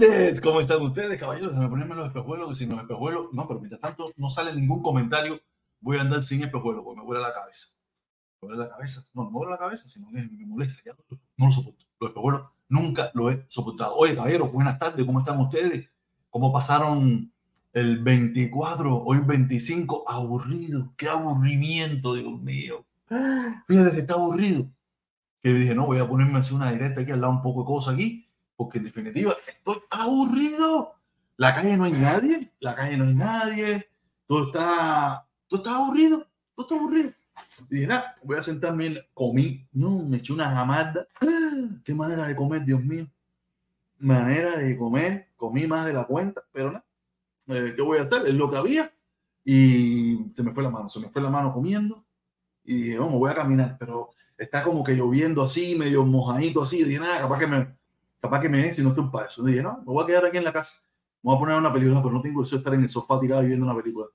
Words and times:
Tardes, 0.00 0.40
¿cómo 0.40 0.60
están 0.60 0.80
ustedes, 0.82 1.18
caballeros? 1.18 1.50
Déjame 1.50 1.68
ponerme 1.68 1.94
los 1.96 2.06
espejuelos, 2.06 2.56
si 2.56 2.66
los 2.66 2.80
espejuelos, 2.80 3.32
no, 3.32 3.48
pero 3.48 3.58
mientras 3.58 3.80
tanto 3.80 4.12
no 4.16 4.30
sale 4.30 4.54
ningún 4.54 4.80
comentario, 4.80 5.40
voy 5.80 5.96
a 5.96 6.02
andar 6.02 6.22
sin 6.22 6.42
espejuelos 6.44 6.84
porque 6.84 7.00
me 7.00 7.06
huele 7.06 7.22
la 7.22 7.32
cabeza. 7.32 7.68
Me 8.40 8.48
huele 8.48 8.62
la 8.62 8.68
cabeza, 8.68 9.02
no, 9.14 9.24
no 9.24 9.30
me 9.30 9.38
huele 9.38 9.50
la 9.52 9.58
cabeza, 9.58 9.88
sino 9.88 10.08
que 10.08 10.22
me 10.22 10.46
molesta, 10.46 10.80
ya 10.84 10.92
no, 11.36 11.46
lo 11.46 11.50
soporto. 11.50 11.84
Los 12.00 12.10
espejuelos 12.10 12.42
nunca 12.68 13.10
lo 13.14 13.30
he 13.30 13.44
soportado. 13.48 13.96
Oye, 13.96 14.14
caballeros, 14.14 14.52
buenas 14.52 14.78
tardes, 14.78 15.04
¿cómo 15.04 15.18
están 15.18 15.40
ustedes? 15.40 15.88
¿Cómo 16.30 16.52
pasaron 16.52 17.32
el 17.72 17.98
24, 18.02 19.02
hoy 19.04 19.18
25? 19.18 20.04
Aburrido, 20.08 20.92
qué 20.96 21.08
aburrimiento, 21.08 22.14
Dios 22.14 22.40
mío. 22.40 22.84
Fíjate 23.66 23.98
está 23.98 24.14
aburrido. 24.14 24.68
Que 25.42 25.52
dije, 25.52 25.74
no, 25.74 25.86
voy 25.86 25.98
a 25.98 26.08
ponerme 26.08 26.36
a 26.36 26.38
hacer 26.38 26.54
una 26.54 26.70
directa 26.70 27.00
aquí 27.00 27.10
al 27.10 27.20
lado 27.20 27.32
un 27.32 27.42
poco 27.42 27.62
de 27.62 27.66
cosas 27.66 27.94
aquí 27.94 28.27
porque 28.58 28.78
en 28.78 28.84
definitiva 28.84 29.36
estoy 29.46 29.76
aburrido. 29.88 30.94
La 31.36 31.54
calle 31.54 31.76
no 31.76 31.84
hay 31.84 31.92
nadie, 31.92 32.52
la 32.58 32.74
calle 32.74 32.96
no 32.96 33.04
hay 33.04 33.14
nadie, 33.14 33.88
todo 34.26 34.46
está, 34.46 35.24
todo 35.46 35.60
está 35.60 35.76
aburrido, 35.76 36.26
todo 36.56 36.66
está 36.66 36.74
aburrido. 36.74 37.10
Y 37.70 37.76
dije, 37.76 37.86
nada, 37.86 38.16
voy 38.24 38.36
a 38.36 38.42
sentarme, 38.42 39.06
comí, 39.14 39.64
no, 39.72 40.02
me 40.02 40.16
eché 40.16 40.32
una 40.32 40.50
jamada. 40.50 41.06
Qué 41.84 41.94
manera 41.94 42.26
de 42.26 42.34
comer, 42.34 42.64
Dios 42.64 42.82
mío. 42.82 43.06
Manera 44.00 44.56
de 44.56 44.76
comer, 44.76 45.28
comí 45.36 45.68
más 45.68 45.86
de 45.86 45.92
la 45.92 46.04
cuenta, 46.04 46.42
pero 46.52 46.72
nada, 46.72 46.84
eh, 47.46 47.74
¿qué 47.76 47.82
voy 47.82 47.98
a 47.98 48.02
hacer? 48.02 48.26
Es 48.26 48.34
lo 48.34 48.50
que 48.50 48.56
había. 48.56 48.92
Y 49.44 50.30
se 50.34 50.42
me 50.42 50.52
fue 50.52 50.64
la 50.64 50.70
mano, 50.70 50.88
se 50.88 50.98
me 50.98 51.10
fue 51.10 51.22
la 51.22 51.30
mano 51.30 51.52
comiendo. 51.52 52.04
Y 52.64 52.74
dije, 52.74 52.98
vamos, 52.98 53.14
voy 53.14 53.30
a 53.30 53.36
caminar, 53.36 53.76
pero 53.78 54.10
está 54.36 54.64
como 54.64 54.82
que 54.82 54.94
lloviendo 54.94 55.44
así, 55.44 55.76
medio 55.78 56.04
mojadito 56.04 56.62
así. 56.62 56.80
Y 56.80 56.84
dije, 56.84 57.00
nada, 57.00 57.20
capaz 57.20 57.38
que 57.38 57.46
me, 57.46 57.77
capaz 58.20 58.40
que 58.40 58.48
me 58.48 58.62
den 58.62 58.74
si 58.74 58.82
no 58.82 58.90
estoy 58.90 59.08
para 59.10 59.26
eso. 59.26 59.46
Y 59.46 59.52
dije, 59.52 59.62
no, 59.62 59.78
me 59.78 59.84
voy 59.84 60.04
a 60.04 60.06
quedar 60.06 60.26
aquí 60.26 60.36
en 60.36 60.44
la 60.44 60.52
casa. 60.52 60.82
Me 61.22 61.30
voy 61.30 61.36
a 61.36 61.38
poner 61.40 61.56
una 61.56 61.72
película, 61.72 62.02
pero 62.02 62.14
no 62.14 62.22
tengo 62.22 62.42
eso 62.42 62.56
de 62.56 62.58
estar 62.58 62.74
en 62.74 62.82
el 62.82 62.88
sofá 62.88 63.18
tirado 63.20 63.42
y 63.42 63.46
viendo 63.48 63.64
una 63.64 63.76
película. 63.76 64.06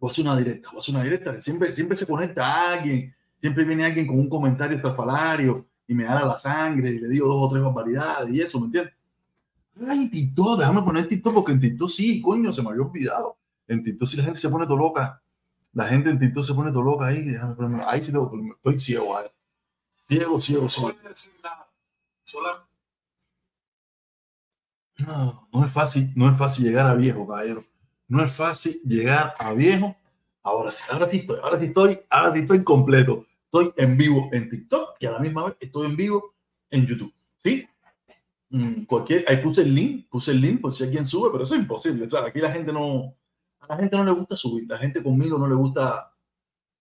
A 0.00 0.06
hacer 0.06 0.24
una 0.24 0.36
directa, 0.36 0.68
a 0.74 0.78
hacer 0.78 0.94
una 0.94 1.04
directa. 1.04 1.40
Siempre, 1.40 1.74
siempre 1.74 1.96
se 1.96 2.06
conecta 2.06 2.46
a 2.46 2.72
alguien, 2.74 3.14
siempre 3.38 3.64
viene 3.64 3.84
alguien 3.84 4.06
con 4.06 4.18
un 4.18 4.28
comentario 4.28 4.76
estrafalario 4.76 5.66
y 5.86 5.94
me 5.94 6.04
da 6.04 6.24
la 6.24 6.38
sangre 6.38 6.90
y 6.90 6.98
le 6.98 7.08
digo 7.08 7.28
dos 7.28 7.44
o 7.44 7.50
tres 7.50 7.62
barbaridades 7.62 8.32
y 8.34 8.40
eso, 8.40 8.58
¿me 8.60 8.66
entiendes? 8.66 8.94
Ay, 9.88 10.10
Tito, 10.10 10.56
déjame 10.56 10.82
poner 10.82 11.08
Tito 11.08 11.32
porque 11.32 11.52
en 11.52 11.60
Tito 11.60 11.88
sí, 11.88 12.20
coño, 12.20 12.52
se 12.52 12.62
me 12.62 12.70
había 12.70 12.82
olvidado. 12.82 13.38
En 13.66 13.82
Tito 13.82 14.04
sí 14.04 14.16
la 14.16 14.24
gente 14.24 14.38
se 14.38 14.48
pone 14.48 14.66
todo 14.66 14.76
loca. 14.76 15.22
La 15.72 15.88
gente 15.88 16.10
en 16.10 16.18
Tito 16.18 16.44
se 16.44 16.52
pone 16.52 16.70
todo 16.70 16.82
loca 16.82 17.06
ahí. 17.06 17.22
Déjame 17.22 17.54
ponerme, 17.54 17.82
ahí 17.86 18.02
sí 18.02 18.12
tengo, 18.12 18.30
estoy 18.54 18.78
ciego. 18.78 19.18
Ciego, 19.96 20.40
ciego, 20.40 20.68
ciego. 20.68 20.94
No, 25.06 25.48
no 25.52 25.64
es 25.64 25.72
fácil, 25.72 26.12
no 26.14 26.30
es 26.30 26.38
fácil 26.38 26.66
llegar 26.66 26.86
a 26.86 26.94
viejo, 26.94 27.26
caballero. 27.26 27.62
No 28.08 28.22
es 28.22 28.32
fácil 28.32 28.80
llegar 28.84 29.34
a 29.38 29.52
viejo 29.52 29.96
Ahora 30.44 30.72
sí, 30.72 30.82
ahora 30.90 31.06
sí 31.06 31.18
estoy, 31.18 31.38
ahora 31.42 31.58
sí 31.58 31.66
estoy, 31.66 32.00
ahora 32.10 32.32
sí 32.32 32.40
estoy 32.40 32.64
completo. 32.64 33.26
Estoy 33.44 33.72
en 33.76 33.96
vivo 33.96 34.28
en 34.32 34.48
TikTok 34.48 34.96
y 34.98 35.06
a 35.06 35.12
la 35.12 35.18
misma 35.18 35.44
vez 35.44 35.56
estoy 35.60 35.86
en 35.86 35.96
vivo 35.96 36.34
en 36.70 36.86
YouTube. 36.86 37.12
¿Sí? 37.42 37.68
Mm, 38.50 38.84
cualquier, 38.84 39.24
ahí 39.28 39.36
puse 39.38 39.62
el 39.62 39.74
link, 39.74 40.08
puse 40.08 40.32
el 40.32 40.40
link 40.40 40.60
por 40.60 40.72
si 40.72 40.84
alguien 40.84 41.06
sube, 41.06 41.30
pero 41.30 41.44
eso 41.44 41.54
es 41.54 41.60
imposible. 41.60 42.08
¿sabes? 42.08 42.30
Aquí 42.30 42.40
la 42.40 42.50
gente 42.50 42.72
no, 42.72 43.14
a 43.60 43.66
la 43.68 43.76
gente 43.76 43.96
no 43.96 44.04
le 44.04 44.10
gusta 44.10 44.36
subir, 44.36 44.68
la 44.68 44.78
gente 44.78 45.02
conmigo 45.02 45.38
no 45.38 45.46
le 45.46 45.54
gusta 45.54 46.12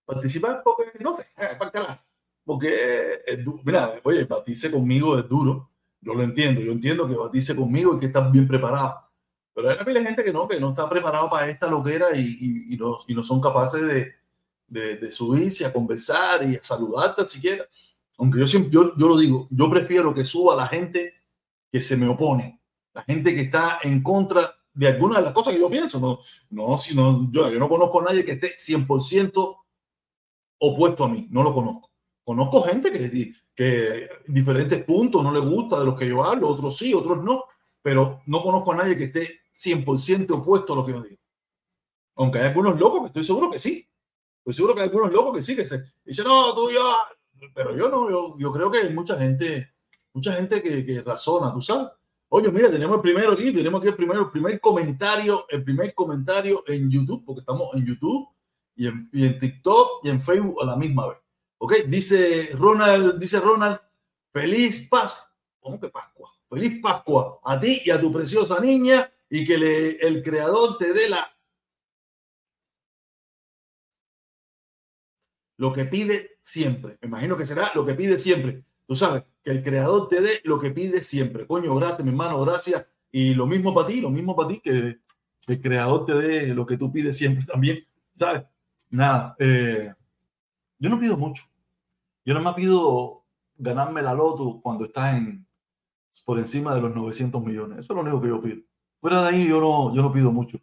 participar 0.06 0.62
porque 0.63 0.92
no 1.00 1.15
sé, 1.15 1.27
eh, 1.38 1.56
para 1.57 2.04
Porque, 2.44 3.22
es 3.26 3.40
mira, 3.64 4.00
oye, 4.04 4.26
batirse 4.26 4.72
conmigo 4.72 5.18
es 5.18 5.28
duro, 5.28 5.70
yo 6.02 6.14
lo 6.14 6.24
entiendo, 6.24 6.62
yo 6.62 6.72
entiendo 6.72 7.08
que 7.08 7.16
batirse 7.16 7.56
conmigo 7.56 7.96
y 7.96 8.00
que 8.00 8.08
estás 8.08 8.32
bien 8.32 8.48
preparado 8.48 9.12
pero 9.54 9.70
hay 9.70 10.06
gente 10.06 10.24
que 10.24 10.32
no, 10.32 10.48
que 10.48 10.60
no 10.60 10.70
está 10.70 10.90
preparado 10.90 11.30
para 11.30 11.50
esta 11.50 11.68
loquera 11.68 12.16
y, 12.16 12.68
y, 12.70 12.78
no, 12.78 13.00
y 13.08 13.14
no, 13.14 13.24
son 13.24 13.42
capaces 13.42 13.82
de, 13.82 14.14
de, 14.68 14.98
de, 14.98 15.12
subirse 15.12 15.66
a 15.66 15.74
conversar 15.74 16.50
y 16.50 16.56
a 16.56 16.64
saludarte 16.64 17.28
siquiera. 17.28 17.66
Aunque 18.18 18.40
yo, 18.40 18.48
siempre, 18.48 18.72
yo, 18.72 18.96
yo 18.96 19.08
lo 19.08 19.18
digo, 19.18 19.48
yo 19.52 19.70
prefiero 19.70 20.14
que 20.14 20.26
suba 20.26 20.56
la 20.56 20.68
gente 20.68 21.14
que 21.72 21.82
se 21.82 21.98
me 21.98 22.08
opone, 22.08 22.62
la 22.94 23.04
gente 23.04 23.36
que 23.36 23.42
está 23.42 23.80
en 23.84 24.02
contra 24.02 24.54
de 24.74 24.88
algunas 24.88 25.18
de 25.18 25.26
las 25.26 25.34
cosas 25.34 25.54
que 25.54 25.60
yo 25.60 25.70
pienso. 25.70 26.00
No, 26.00 26.20
no, 26.50 26.78
sino, 26.78 27.30
yo, 27.32 27.50
yo 27.50 27.60
no 27.60 27.68
conozco 27.68 28.02
a 28.02 28.06
nadie 28.06 28.24
que 28.24 28.34
esté 28.34 28.56
100% 28.56 29.58
opuesto 30.60 31.04
a 31.04 31.10
mí, 31.10 31.28
no 31.30 31.44
lo 31.44 31.54
conozco. 31.54 31.91
Conozco 32.31 32.62
gente 32.62 32.94
que, 32.94 33.33
que 33.54 34.10
diferentes 34.25 34.81
puntos 34.86 35.22
no 35.22 35.33
le 35.33 35.42
gusta 35.42 35.78
de 35.78 35.83
los 35.83 36.00
que 36.00 36.07
yo 36.07 36.24
hablo, 36.24 36.48
otros 36.48 36.78
sí, 36.78 36.94
otros 36.94 37.22
no, 37.22 37.44
pero 37.81 38.22
no 38.25 38.42
conozco 38.42 38.72
a 38.72 38.78
nadie 38.78 38.95
que 38.95 39.04
esté 39.04 39.42
100% 39.54 40.31
opuesto 40.31 40.72
a 40.72 40.75
lo 40.78 40.86
que 40.86 40.94
yo 40.94 41.01
digo. 41.01 41.22
Aunque 42.16 42.39
hay 42.39 42.48
algunos 42.48 42.80
locos 42.80 43.01
que 43.01 43.07
estoy 43.07 43.25
seguro 43.25 43.51
que 43.51 43.60
sí. 43.60 43.86
Estoy 44.38 44.54
seguro 44.54 44.75
que 44.75 44.80
hay 44.80 44.88
algunos 44.88 45.12
locos 45.12 45.36
que 45.36 45.42
sí, 45.42 45.57
que 45.57 45.66
se 45.66 45.83
dicen, 46.06 46.25
no, 46.25 46.56
tú 46.56 46.72
yo, 46.72 46.95
pero 47.54 47.75
yo 47.75 47.89
no, 47.89 48.39
yo, 48.39 48.51
creo 48.54 48.72
que 48.72 48.78
hay 48.78 48.94
mucha 48.94 49.18
gente, 49.18 49.74
mucha 50.13 50.31
gente 50.31 50.63
que, 50.63 50.86
que, 50.86 51.01
razona, 51.01 51.51
tú 51.51 51.62
sabes. 51.62 51.89
Oye, 52.30 52.50
mira, 52.50 52.72
tenemos 52.72 52.95
el 52.95 53.01
primero 53.01 53.33
aquí, 53.33 53.51
tenemos 53.51 53.81
aquí 53.81 53.89
el 53.89 53.95
primero, 53.95 54.22
el 54.22 54.31
primer 54.31 54.57
comentario, 54.62 55.45
el 55.50 55.66
primer 55.66 55.94
comentario 55.94 56.63
en 56.66 56.89
YouTube, 56.89 57.25
porque 57.25 57.42
estamos 57.42 57.75
en 57.75 57.86
YouTube 57.86 58.30
y 58.74 58.88
en, 58.88 59.10
y 59.12 59.25
en 59.25 59.38
TikTok 59.38 60.06
y 60.06 60.10
en 60.12 60.22
Facebook 60.22 60.62
a 60.62 60.66
la 60.68 60.78
misma 60.78 61.10
vez. 61.10 61.20
¿Ok? 61.63 61.74
Dice 61.88 62.50
Ronald, 62.54 63.19
dice 63.19 63.40
Ronald, 63.40 63.80
feliz 64.34 64.88
Pascua. 64.90 65.31
¿Cómo 65.60 65.80
que 65.80 65.90
Pascua? 65.90 66.31
Feliz 66.50 66.81
Pascua 66.81 67.40
a 67.44 67.60
ti 67.60 67.84
y 67.86 67.92
a 67.92 68.02
tu 68.02 68.12
preciosa 68.12 68.60
niña 68.60 69.12
y 69.30 69.46
que 69.46 69.60
le, 69.60 69.90
el 69.98 70.24
creador 70.24 70.80
te 70.80 70.92
dé 70.92 71.08
la 71.08 71.31
lo 75.58 75.72
que 75.72 75.86
pide 75.86 76.31
siempre. 76.42 76.98
Me 77.00 77.10
imagino 77.10 77.38
que 77.38 77.46
será 77.46 77.72
lo 77.75 77.86
que 77.86 77.94
pide 77.94 78.18
siempre. 78.18 78.64
Tú 78.88 78.96
sabes, 78.96 79.24
que 79.44 79.52
el 79.52 79.62
creador 79.62 80.10
te 80.10 80.19
dé 80.19 80.42
lo 80.44 80.60
que 80.60 80.72
pide 80.72 81.04
siempre. 81.04 81.46
Coño, 81.46 81.75
gracias, 81.75 82.04
mi 82.04 82.10
hermano, 82.10 82.42
gracias. 82.42 82.88
Y 83.12 83.36
lo 83.36 83.46
mismo 83.46 83.72
para 83.72 83.88
ti, 83.88 84.02
lo 84.02 84.10
mismo 84.10 84.36
para 84.36 84.50
ti, 84.50 84.60
que, 84.62 84.98
el 85.46 85.62
creador 85.62 86.07
te 86.07 86.16
dé 86.16 86.48
lo 86.48 86.66
que 86.66 86.78
tú 86.78 86.92
pides 86.92 87.16
siempre 87.16 87.46
también. 87.46 87.84
¿Sabes? 88.18 88.46
Nada, 88.90 89.36
eh, 89.38 89.94
yo 90.80 90.90
no 90.90 91.00
pido 91.00 91.16
mucho. 91.18 91.50
Yo 92.25 92.33
no 92.33 92.41
me 92.41 92.53
pido 92.53 93.23
ganarme 93.57 94.01
la 94.01 94.13
loto 94.13 94.59
cuando 94.62 94.85
está 94.85 95.18
en 95.18 95.45
por 96.25 96.38
encima 96.39 96.75
de 96.75 96.81
los 96.81 96.94
900 96.94 97.44
millones. 97.44 97.79
Eso 97.79 97.94
es 97.94 97.95
lo 97.95 98.01
único 98.01 98.21
que 98.21 98.27
yo 98.27 98.41
pido. 98.41 98.57
Fuera 99.00 99.23
de 99.23 99.29
ahí 99.29 99.47
yo 99.47 99.62
no, 99.62 99.95
yo 99.95 100.01
no 100.01 100.12
pido 100.12 100.31
mucho. 100.31 100.59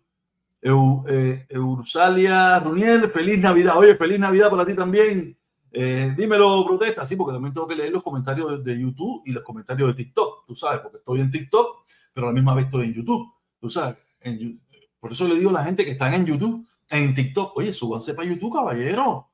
Eu, 0.61 1.05
eh, 1.09 1.47
Eusalia 1.49 2.59
Runiel, 2.59 3.09
feliz 3.11 3.39
Navidad. 3.39 3.77
Oye, 3.79 3.95
feliz 3.97 4.19
Navidad 4.19 4.51
para 4.51 4.67
ti 4.67 4.75
también. 4.75 5.37
Eh, 5.71 6.15
dímelo, 6.17 6.65
protesta, 6.67 7.05
sí, 7.05 7.15
porque 7.15 7.35
también 7.35 7.53
tengo 7.53 7.67
que 7.69 7.75
leer 7.75 7.93
los 7.93 8.03
comentarios 8.03 8.65
de, 8.65 8.81
YouTube 8.81 9.23
y 9.27 9.33
los 9.33 9.43
comentarios 9.43 9.89
de 9.89 10.03
TikTok, 10.03 10.47
tú 10.47 10.55
sabes, 10.55 10.81
porque 10.81 10.97
estoy 10.97 11.21
en 11.21 11.31
TikTok, 11.31 11.85
pero 12.13 12.27
a 12.27 12.31
la 12.31 12.35
misma 12.35 12.55
vez 12.55 12.65
estoy 12.65 12.87
en 12.87 12.95
YouTube, 12.95 13.31
tú 13.61 13.69
sabes. 13.69 13.97
En, 14.21 14.61
por 14.99 15.13
eso 15.13 15.29
le 15.29 15.37
digo 15.37 15.51
a 15.51 15.55
la 15.55 15.65
gente 15.65 15.85
que 15.85 15.93
están 15.93 16.15
en 16.15 16.25
YouTube, 16.25 16.67
en 16.89 17.15
TikTok, 17.15 17.57
oye, 17.57 17.73
súbanse 17.73 18.15
para 18.15 18.29
YouTube, 18.29 18.55
caballero. 18.55 19.29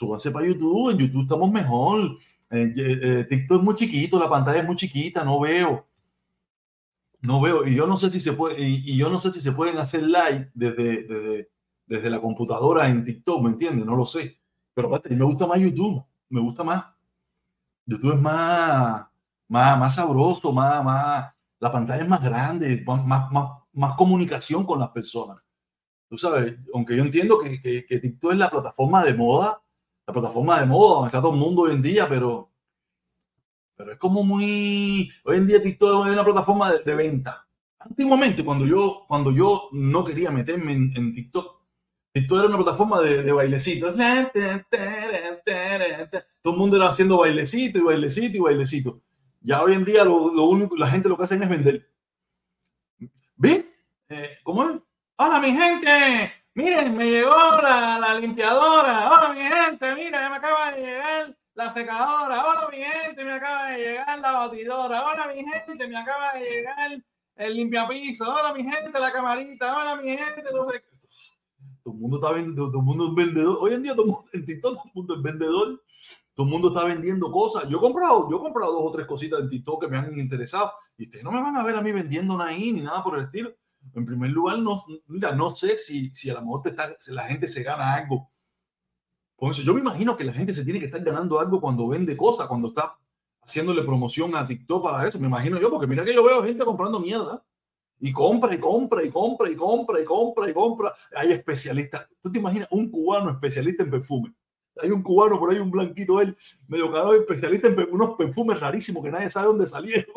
Súbanse 0.00 0.30
para 0.30 0.46
YouTube, 0.46 0.92
en 0.92 0.96
YouTube 0.96 1.22
estamos 1.24 1.50
mejor. 1.50 2.16
En, 2.48 2.74
eh, 2.74 3.26
TikTok 3.28 3.58
es 3.58 3.64
muy 3.64 3.74
chiquito, 3.74 4.18
la 4.18 4.30
pantalla 4.30 4.60
es 4.60 4.66
muy 4.66 4.74
chiquita, 4.74 5.22
no 5.22 5.38
veo. 5.38 5.86
No 7.20 7.38
veo, 7.42 7.66
y 7.66 7.74
yo 7.74 7.86
no 7.86 7.98
sé 7.98 8.10
si 8.10 8.18
se 8.18 8.32
puede, 8.32 8.56
y, 8.58 8.96
yo 8.96 9.10
no 9.10 9.20
sé 9.20 9.30
si 9.30 9.42
se 9.42 9.52
pueden 9.52 9.76
hacer 9.76 10.02
live 10.04 10.50
desde, 10.54 11.02
desde, 11.02 11.50
desde 11.84 12.08
la 12.08 12.18
computadora 12.18 12.88
en 12.88 13.04
TikTok, 13.04 13.42
¿me 13.42 13.50
entiendes? 13.50 13.84
No 13.84 13.94
lo 13.94 14.06
sé. 14.06 14.40
Pero 14.72 14.88
me 14.88 15.24
gusta 15.24 15.46
más 15.46 15.58
YouTube, 15.58 16.02
me 16.30 16.40
gusta 16.40 16.64
más. 16.64 16.82
YouTube 17.84 18.14
es 18.14 18.20
más, 18.22 19.06
más, 19.48 19.78
más 19.78 19.94
sabroso, 19.94 20.50
más, 20.50 20.82
más, 20.82 21.30
la 21.58 21.70
pantalla 21.70 22.02
es 22.02 22.08
más 22.08 22.22
grande, 22.22 22.82
más, 22.86 23.04
más, 23.30 23.50
más 23.74 23.96
comunicación 23.98 24.64
con 24.64 24.80
las 24.80 24.88
personas. 24.88 25.42
Tú 26.08 26.16
sabes, 26.16 26.56
aunque 26.72 26.96
yo 26.96 27.02
entiendo 27.02 27.38
que, 27.40 27.60
que, 27.60 27.84
que 27.84 27.98
TikTok 27.98 28.32
es 28.32 28.38
la 28.38 28.48
plataforma 28.48 29.04
de 29.04 29.12
moda, 29.12 29.60
la 30.10 30.20
plataforma 30.20 30.60
de 30.60 30.66
moda 30.66 30.94
donde 30.94 31.06
está 31.08 31.20
todo 31.20 31.32
el 31.32 31.38
mundo 31.38 31.62
hoy 31.62 31.72
en 31.72 31.82
día, 31.82 32.08
pero 32.08 32.50
pero 33.76 33.92
es 33.92 33.98
como 33.98 34.22
muy, 34.22 35.10
hoy 35.24 35.36
en 35.38 35.46
día 35.46 35.62
TikTok 35.62 36.06
es 36.06 36.12
una 36.12 36.24
plataforma 36.24 36.70
de, 36.70 36.94
venta. 36.94 37.48
Antiguamente, 37.78 38.44
cuando 38.44 38.66
yo, 38.66 39.06
cuando 39.08 39.32
yo 39.32 39.70
no 39.72 40.04
quería 40.04 40.30
meterme 40.30 40.72
en, 40.72 41.14
TikTok, 41.14 41.62
TikTok 42.12 42.38
era 42.38 42.48
una 42.48 42.58
plataforma 42.58 43.00
de, 43.00 43.22
de, 43.22 43.32
bailecitos. 43.32 43.96
Todo 46.42 46.52
el 46.52 46.58
mundo 46.58 46.76
era 46.76 46.90
haciendo 46.90 47.16
bailecito 47.16 47.78
y 47.78 47.82
bailecito 47.82 48.36
y 48.36 48.40
bailecito. 48.40 49.00
Ya 49.40 49.62
hoy 49.62 49.72
en 49.72 49.86
día 49.86 50.04
lo, 50.04 50.44
único, 50.44 50.76
la 50.76 50.90
gente 50.90 51.08
lo 51.08 51.16
que 51.16 51.24
hacen 51.24 51.42
es 51.42 51.48
vender. 51.48 51.90
¿Ven? 53.36 53.66
Eh, 54.10 54.38
¿Cómo 54.42 54.62
es? 54.68 54.76
Hola 55.16 55.40
mi 55.40 55.52
gente, 55.52 56.32
miren, 56.60 56.96
me 56.96 57.10
llegó 57.10 57.34
la, 57.62 57.98
la 57.98 58.18
limpiadora. 58.18 59.10
Hola 59.10 59.32
mi 59.34 59.40
gente, 59.40 59.94
mira, 59.94 60.20
ya 60.20 60.30
me 60.30 60.36
acaba 60.36 60.72
de 60.72 60.80
llegar 60.82 61.36
la 61.54 61.72
secadora, 61.72 62.46
hola 62.46 62.68
mi 62.70 62.78
gente, 62.78 63.24
me 63.24 63.32
acaba 63.32 63.70
de 63.70 63.78
llegar 63.78 64.18
la 64.18 64.32
batidora, 64.32 65.06
hola 65.06 65.26
mi 65.28 65.44
gente, 65.44 65.88
me 65.88 65.96
acaba 65.96 66.34
de 66.34 66.40
llegar 66.40 67.02
el 67.36 67.56
limpiapiso, 67.56 68.28
hola 68.28 68.52
mi 68.52 68.62
gente, 68.62 69.00
la 69.00 69.10
camarita, 69.10 69.76
hola 69.76 69.96
mi 69.96 70.10
gente, 70.10 70.44
no 70.52 70.64
sé. 70.66 70.84
Todo 71.82 71.94
el 71.94 72.00
mundo 72.00 72.18
está 72.18 72.32
vendiendo, 72.32 72.66
todo 72.66 72.78
el 72.78 72.84
mundo 72.84 73.08
es 73.08 73.14
vendedor. 73.14 73.58
Hoy 73.60 73.74
en 73.74 73.82
día 73.82 73.92
todo 73.92 74.04
el 74.04 74.12
mundo, 74.12 74.30
en 74.32 74.44
TikTok 74.44 74.74
todo 74.74 74.84
el 74.84 74.92
mundo 74.94 75.14
es 75.14 75.22
vendedor. 75.22 75.82
Todo 76.34 76.46
el 76.46 76.52
mundo 76.52 76.68
está 76.68 76.84
vendiendo 76.84 77.30
cosas. 77.30 77.68
Yo 77.68 77.78
he 77.78 77.80
comprado, 77.80 78.28
yo 78.30 78.36
he 78.36 78.40
comprado 78.40 78.72
dos 78.72 78.82
o 78.84 78.92
tres 78.92 79.06
cositas 79.06 79.40
en 79.40 79.48
TikTok 79.48 79.82
que 79.82 79.88
me 79.88 79.98
han 79.98 80.18
interesado 80.18 80.72
y 80.96 81.04
ustedes 81.04 81.24
no 81.24 81.32
me 81.32 81.42
van 81.42 81.56
a 81.56 81.64
ver 81.64 81.76
a 81.76 81.82
mí 81.82 81.90
vendiendo 81.92 82.36
nada 82.36 82.50
ahí 82.50 82.72
ni 82.72 82.82
nada 82.82 83.02
por 83.02 83.18
el 83.18 83.24
estilo. 83.24 83.52
En 83.94 84.04
primer 84.04 84.30
lugar, 84.30 84.58
no, 84.58 84.80
mira, 85.06 85.34
no 85.34 85.54
sé 85.54 85.76
si, 85.76 86.10
si 86.14 86.30
a 86.30 86.34
lo 86.34 86.42
mejor 86.42 86.62
te 86.62 86.68
está, 86.70 86.94
si 86.98 87.12
la 87.12 87.24
gente 87.24 87.48
se 87.48 87.62
gana 87.62 87.94
algo 87.94 88.30
con 89.36 89.50
eso, 89.50 89.62
yo 89.62 89.72
me 89.72 89.80
imagino 89.80 90.16
que 90.16 90.24
la 90.24 90.34
gente 90.34 90.52
se 90.52 90.64
tiene 90.64 90.78
que 90.78 90.86
estar 90.86 91.02
ganando 91.02 91.40
algo 91.40 91.60
cuando 91.60 91.88
vende 91.88 92.16
cosas, 92.16 92.46
cuando 92.46 92.68
está 92.68 92.96
haciéndole 93.40 93.82
promoción 93.82 94.36
a 94.36 94.44
TikTok 94.44 94.82
para 94.82 95.08
eso. 95.08 95.18
Me 95.18 95.26
imagino 95.26 95.60
yo, 95.60 95.70
porque 95.70 95.86
mira 95.86 96.04
que 96.04 96.14
yo 96.14 96.22
veo 96.22 96.44
gente 96.44 96.64
comprando 96.64 97.00
mierda 97.00 97.42
y 97.98 98.12
compra 98.12 98.54
y 98.54 98.58
compra 98.58 99.04
y 99.04 99.10
compra 99.10 99.50
y 99.50 99.56
compra 99.56 100.00
y 100.00 100.04
compra 100.04 100.50
y 100.50 100.52
compra. 100.52 100.92
Hay 101.16 101.32
especialistas. 101.32 102.06
¿Tú 102.20 102.30
te 102.30 102.38
imaginas 102.38 102.68
un 102.70 102.90
cubano 102.90 103.30
especialista 103.30 103.82
en 103.82 103.90
perfume? 103.90 104.34
Hay 104.82 104.90
un 104.90 105.02
cubano 105.02 105.38
por 105.38 105.50
ahí, 105.50 105.58
un 105.58 105.70
blanquito, 105.70 106.20
él, 106.20 106.36
medio 106.68 106.90
cagado, 106.90 107.14
especialista 107.14 107.68
en 107.68 107.88
unos 107.90 108.16
perfumes 108.16 108.58
rarísimos 108.58 109.02
que 109.02 109.10
nadie 109.10 109.28
sabe 109.28 109.48
dónde 109.48 109.66
salieron. 109.66 110.14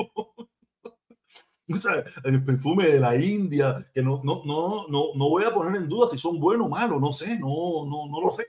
el 2.24 2.44
perfume 2.44 2.88
de 2.88 3.00
la 3.00 3.16
India, 3.16 3.86
que 3.94 4.02
no, 4.02 4.22
no, 4.24 4.44
no, 4.46 4.88
no, 4.88 5.14
no 5.16 5.30
voy 5.30 5.44
a 5.44 5.54
poner 5.54 5.82
en 5.82 5.90
duda 5.90 6.08
si 6.10 6.18
son 6.18 6.40
buenos 6.40 6.68
o 6.68 6.70
malos, 6.70 7.00
no 7.02 7.14
sé, 7.14 7.38
no, 7.40 7.86
no, 7.86 8.08
no 8.08 8.22
lo 8.22 8.36
sé. 8.36 8.48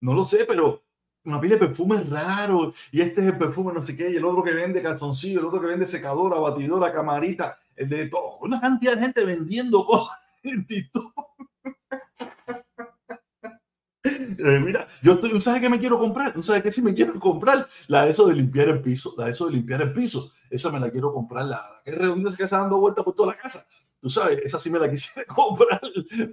No 0.00 0.14
lo 0.14 0.24
sé, 0.24 0.44
pero 0.44 0.82
una 1.26 1.40
pila 1.40 1.56
de 1.56 1.66
perfumes 1.66 2.08
raros. 2.08 2.74
Y 2.92 3.00
este 3.00 3.20
es 3.20 3.26
el 3.26 3.38
perfume 3.38 3.72
no 3.72 3.82
sé 3.82 3.96
qué. 3.96 4.10
Y 4.10 4.16
el 4.16 4.24
otro 4.24 4.42
que 4.42 4.52
vende 4.52 4.82
calzoncillo, 4.82 5.40
el 5.40 5.46
otro 5.46 5.60
que 5.60 5.66
vende 5.66 5.86
secadora, 5.86 6.38
batidora, 6.38 6.92
camarita. 6.92 7.58
De 7.76 8.06
todo. 8.06 8.38
Una 8.40 8.60
cantidad 8.60 8.94
de 8.94 9.02
gente 9.02 9.24
vendiendo 9.24 9.84
cosas 9.86 10.18
en 10.42 10.66
TikTok. 10.66 11.25
Eh, 14.06 14.60
mira, 14.64 14.86
yo 15.02 15.14
estoy, 15.14 15.40
¿sabes 15.40 15.60
qué 15.60 15.68
me 15.68 15.78
quiero 15.78 15.98
comprar? 15.98 16.34
¿No 16.36 16.42
sabes 16.42 16.62
qué 16.62 16.70
sí 16.70 16.82
me 16.82 16.94
quiero 16.94 17.18
comprar? 17.18 17.66
La 17.88 18.04
de 18.04 18.10
eso 18.10 18.26
de 18.26 18.34
limpiar 18.34 18.68
el 18.68 18.82
piso, 18.82 19.14
la 19.16 19.26
de 19.26 19.32
eso 19.32 19.46
de 19.46 19.52
limpiar 19.52 19.82
el 19.82 19.92
piso. 19.92 20.30
Esa 20.50 20.70
me 20.70 20.78
la 20.78 20.90
quiero 20.90 21.12
comprar, 21.12 21.44
la, 21.44 21.56
la 21.56 21.82
que 21.84 21.90
es 21.90 22.36
que 22.36 22.44
está 22.44 22.58
dando 22.58 22.78
vueltas 22.78 23.04
por 23.04 23.14
toda 23.14 23.32
la 23.32 23.38
casa. 23.38 23.66
Tú 24.00 24.10
sabes, 24.10 24.40
esa 24.44 24.58
sí 24.58 24.70
me 24.70 24.78
la 24.78 24.90
quisiera 24.90 25.26
comprar, 25.26 25.80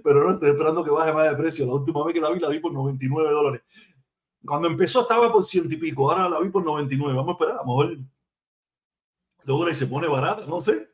pero 0.02 0.24
no 0.24 0.34
estoy 0.34 0.50
esperando 0.50 0.84
que 0.84 0.90
baje 0.90 1.12
más 1.12 1.28
de 1.28 1.36
precio. 1.36 1.66
La 1.66 1.74
última 1.74 2.04
vez 2.04 2.14
que 2.14 2.20
la 2.20 2.30
vi, 2.30 2.40
la 2.40 2.48
vi 2.48 2.60
por 2.60 2.72
99 2.72 3.30
dólares. 3.30 3.62
Cuando 4.44 4.68
empezó 4.68 5.02
estaba 5.02 5.32
por 5.32 5.42
ciento 5.42 5.74
y 5.74 5.78
pico, 5.78 6.10
ahora 6.10 6.28
la 6.28 6.40
vi 6.40 6.50
por 6.50 6.64
99. 6.64 7.16
Vamos 7.16 7.30
a 7.30 7.32
esperar, 7.32 7.54
a 7.54 7.64
lo 7.64 7.66
mejor 7.66 7.98
logra 9.44 9.70
y 9.70 9.74
se 9.74 9.86
pone 9.86 10.06
barata, 10.06 10.46
no 10.46 10.60
sé. 10.60 10.90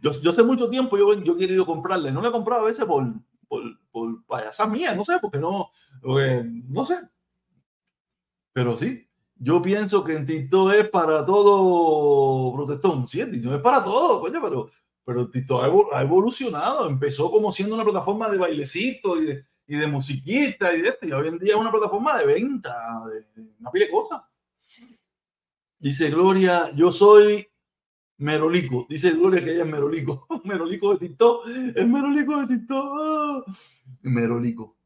Yo, 0.00 0.10
yo 0.22 0.30
hace 0.30 0.42
mucho 0.42 0.68
tiempo 0.68 0.98
yo, 0.98 1.14
yo 1.22 1.34
he 1.34 1.38
querido 1.38 1.64
comprarla, 1.64 2.10
no 2.10 2.20
la 2.20 2.28
he 2.28 2.32
comprado 2.32 2.62
a 2.62 2.66
veces 2.66 2.84
por, 2.84 3.06
por 3.94 4.26
payasas 4.26 4.68
mías, 4.68 4.96
no 4.96 5.04
sé, 5.04 5.18
porque 5.22 5.38
no, 5.38 5.70
no 6.02 6.84
sé. 6.84 6.96
Pero 8.52 8.76
sí, 8.76 9.08
yo 9.36 9.62
pienso 9.62 10.02
que 10.02 10.16
en 10.16 10.26
TikTok 10.26 10.72
es 10.72 10.88
para 10.90 11.24
todo 11.24 12.52
protestón, 12.56 13.06
sí, 13.06 13.20
es 13.20 13.46
para 13.62 13.84
todo, 13.84 14.20
coño, 14.20 14.40
pero, 14.42 14.68
pero 15.04 15.30
TikTok 15.30 15.92
ha 15.92 16.02
evolucionado, 16.02 16.88
empezó 16.88 17.30
como 17.30 17.52
siendo 17.52 17.76
una 17.76 17.84
plataforma 17.84 18.28
de 18.28 18.38
bailecito 18.38 19.22
y 19.22 19.26
de, 19.26 19.46
y 19.68 19.76
de 19.76 19.86
musiquita 19.86 20.74
y 20.74 20.82
de 20.82 20.88
este, 20.88 21.06
y 21.06 21.12
hoy 21.12 21.28
en 21.28 21.38
día 21.38 21.54
es 21.54 21.60
una 21.60 21.70
plataforma 21.70 22.18
de 22.18 22.26
venta, 22.26 23.00
de, 23.06 23.42
una 23.60 23.70
pila 23.70 23.84
de 23.84 23.90
cosas. 23.92 24.22
Dice 25.78 26.10
Gloria, 26.10 26.72
yo 26.74 26.90
soy 26.90 27.46
Merolico. 28.18 28.86
Dice 28.88 29.10
Gloria 29.10 29.42
que 29.42 29.52
ella 29.52 29.64
es 29.64 29.70
Merolico. 29.70 30.26
Merolico 30.44 30.94
de 30.94 31.08
TikTok. 31.08 31.46
Es 31.74 31.86
Merolico 31.86 32.40
de 32.40 32.56
TikTok. 32.56 33.46
Merolico. 34.04 34.76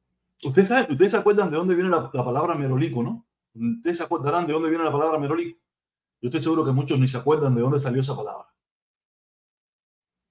Ustedes, 0.42 0.68
saben, 0.68 0.92
ustedes 0.92 1.12
se 1.12 1.18
acuerdan 1.18 1.50
de 1.50 1.56
dónde 1.56 1.74
viene 1.74 1.90
la, 1.90 2.10
la, 2.12 2.24
palabra 2.24 2.54
Merolico, 2.54 3.02
¿no? 3.02 3.26
Ustedes 3.54 3.98
se 3.98 4.04
acordarán 4.04 4.46
de 4.46 4.52
dónde 4.52 4.68
viene 4.68 4.84
la 4.84 4.92
palabra 4.92 5.18
Merolico. 5.18 5.58
Yo 6.20 6.28
estoy 6.28 6.40
seguro 6.40 6.64
que 6.64 6.72
muchos 6.72 6.98
ni 6.98 7.08
se 7.08 7.18
acuerdan 7.18 7.54
de 7.54 7.60
dónde 7.60 7.80
salió 7.80 8.00
esa 8.00 8.16
palabra. 8.16 8.48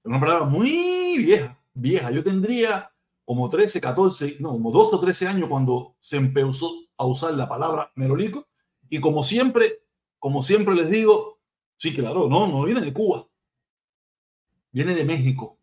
Es 0.03 0.09
una 0.09 0.19
palabra 0.19 0.45
muy 0.45 1.17
vieja, 1.17 1.61
vieja. 1.73 2.11
Yo 2.11 2.23
tendría 2.23 2.91
como 3.25 3.49
13, 3.49 3.81
14, 3.81 4.37
no, 4.39 4.51
como 4.51 4.71
12 4.71 4.95
o 4.95 4.99
13 4.99 5.27
años 5.27 5.49
cuando 5.49 5.95
se 5.99 6.17
empezó 6.17 6.71
a 6.97 7.05
usar 7.05 7.33
la 7.33 7.49
palabra 7.49 7.91
Merolico. 7.95 8.47
Y 8.89 8.99
como 8.99 9.23
siempre, 9.23 9.83
como 10.19 10.43
siempre 10.43 10.75
les 10.75 10.89
digo, 10.89 11.39
sí, 11.75 11.93
claro, 11.93 12.29
no, 12.29 12.47
no 12.47 12.63
viene 12.63 12.81
de 12.81 12.93
Cuba. 12.93 13.27
Viene 14.71 14.95
de 14.95 15.05
México. 15.05 15.59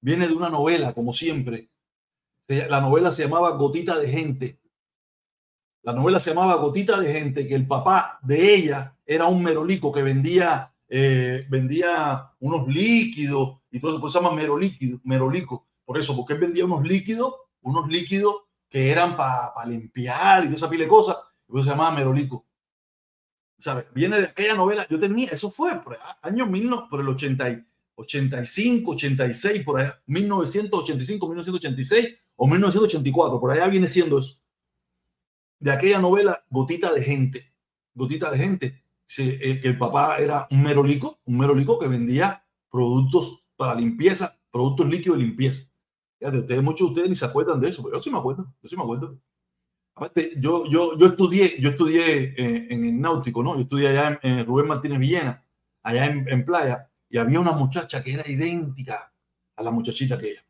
Viene 0.00 0.26
de 0.28 0.34
una 0.34 0.48
novela, 0.48 0.92
como 0.94 1.12
siempre. 1.12 1.70
La 2.50 2.80
novela 2.80 3.12
se 3.12 3.22
llamaba 3.22 3.50
Gotita 3.50 3.96
de 3.98 4.08
Gente. 4.08 4.60
La 5.82 5.92
novela 5.92 6.18
se 6.18 6.30
llamaba 6.30 6.56
Gotita 6.56 7.00
de 7.00 7.12
Gente, 7.12 7.46
que 7.46 7.54
el 7.54 7.66
papá 7.66 8.18
de 8.22 8.54
ella 8.54 8.96
era 9.06 9.26
un 9.26 9.42
merolico 9.42 9.92
que 9.92 10.02
vendía, 10.02 10.74
eh, 10.88 11.46
vendía 11.48 12.32
unos 12.40 12.66
líquidos 12.66 13.60
y 13.70 13.80
todo 13.80 13.92
eso, 13.92 14.00
pues 14.00 14.12
se 14.12 14.20
llama 14.20 14.34
merolíquido, 14.34 15.00
merolico. 15.04 15.68
Por 15.84 15.98
eso, 15.98 16.16
porque 16.16 16.32
él 16.32 16.40
vendía 16.40 16.64
unos 16.64 16.84
líquidos, 16.86 17.34
unos 17.62 17.88
líquidos 17.88 18.34
que 18.68 18.90
eran 18.90 19.16
para 19.16 19.64
limpiar 19.66 20.44
y 20.44 20.54
esa 20.54 20.68
pila 20.68 20.84
de 20.84 20.88
cosas. 20.88 21.16
Y 21.48 21.62
se 21.62 21.68
llamaba 21.68 21.90
Merolico. 21.92 22.46
¿Sabes? 23.58 23.86
Viene 23.92 24.20
de 24.20 24.26
aquella 24.26 24.54
novela. 24.54 24.86
Yo 24.88 24.98
tenía, 24.98 25.30
eso 25.30 25.50
fue 25.50 25.74
por 25.82 25.98
año 26.22 26.46
19, 26.46 26.86
por 26.88 27.00
el 27.00 27.08
80, 27.08 27.64
85, 27.96 28.92
86, 28.92 29.64
por 29.64 29.80
allá, 29.80 30.00
1985, 30.06 31.26
1986 31.26 32.16
o 32.40 32.46
1984, 32.46 33.38
por 33.38 33.50
allá 33.50 33.66
viene 33.68 33.86
siendo 33.86 34.18
eso. 34.18 34.40
De 35.58 35.72
aquella 35.72 35.98
novela, 35.98 36.44
Gotita 36.48 36.92
de 36.92 37.02
Gente. 37.02 37.52
Gotita 37.94 38.30
de 38.30 38.38
Gente. 38.38 38.84
el, 39.18 39.60
el 39.62 39.78
papá 39.78 40.18
era 40.18 40.46
un 40.50 40.62
merolico, 40.62 41.20
un 41.24 41.38
merolico 41.38 41.78
que 41.78 41.88
vendía 41.88 42.44
productos 42.70 43.48
para 43.56 43.74
limpieza, 43.74 44.40
productos 44.50 44.86
líquidos 44.88 45.18
de 45.18 45.24
limpieza 45.24 45.70
ustedes, 46.28 46.62
muchos 46.62 46.88
de 46.88 46.90
ustedes 46.90 47.08
ni 47.08 47.14
se 47.14 47.24
acuerdan 47.24 47.60
de 47.60 47.68
eso, 47.68 47.82
pero 47.82 47.96
yo 47.96 48.02
sí 48.02 48.10
me 48.10 48.18
acuerdo, 48.18 48.52
yo 48.62 48.68
sí 48.68 48.76
me 48.76 48.82
acuerdo. 48.82 49.18
Aparte, 49.94 50.32
yo, 50.36 50.64
yo, 50.66 50.96
yo 50.96 51.06
estudié, 51.06 51.60
yo 51.60 51.70
estudié 51.70 52.34
eh, 52.36 52.66
en 52.70 52.84
el 52.84 53.00
náutico, 53.00 53.42
¿no? 53.42 53.54
Yo 53.56 53.62
estudié 53.62 53.88
allá 53.88 54.18
en, 54.22 54.46
Rubén 54.46 54.68
Martínez 54.68 54.98
Villena, 54.98 55.44
allá 55.82 56.06
en, 56.06 56.44
Playa, 56.44 56.90
y 57.08 57.18
había 57.18 57.40
una 57.40 57.52
muchacha 57.52 58.00
que 58.00 58.14
era 58.14 58.28
idéntica 58.28 59.12
a 59.56 59.62
la 59.62 59.70
muchachita 59.70 60.18
que 60.18 60.32
ella. 60.32 60.44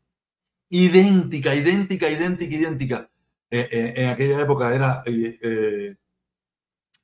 Idéntica, 0.71 1.53
idéntica, 1.53 2.09
idéntica, 2.09 2.55
idéntica. 2.55 3.09
Eh, 3.51 3.67
eh, 3.71 3.93
en 3.97 4.09
aquella 4.09 4.41
época 4.41 4.73
era 4.73 5.03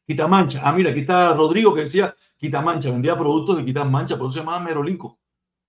Quitamancha. 0.07 0.62
Ah, 0.63 0.71
mira, 0.71 0.91
aquí 0.91 1.01
está 1.01 1.33
Rodrigo 1.33 1.75
que 1.75 1.81
decía 1.81 2.15
Quitamancha, 2.38 2.89
vendía 2.89 3.15
productos 3.17 3.57
de 3.57 3.65
Quitamancha, 3.65 4.17
por 4.17 4.27
eso 4.27 4.33
se 4.33 4.39
llamaba 4.39 4.62
Merolico 4.62 5.19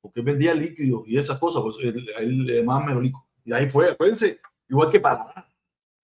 porque 0.01 0.23
vendía 0.23 0.55
líquidos 0.55 1.03
y 1.07 1.19
esas 1.19 1.39
cosas, 1.39 1.63
pues 1.63 1.77
él, 1.83 2.47
le 2.47 2.63
merolico. 2.63 3.27
Y 3.45 3.53
ahí 3.53 3.69
fue, 3.69 3.91
acuérdense, 3.91 4.41
igual 4.69 4.91
que 4.91 5.01
Paladar. 5.01 5.47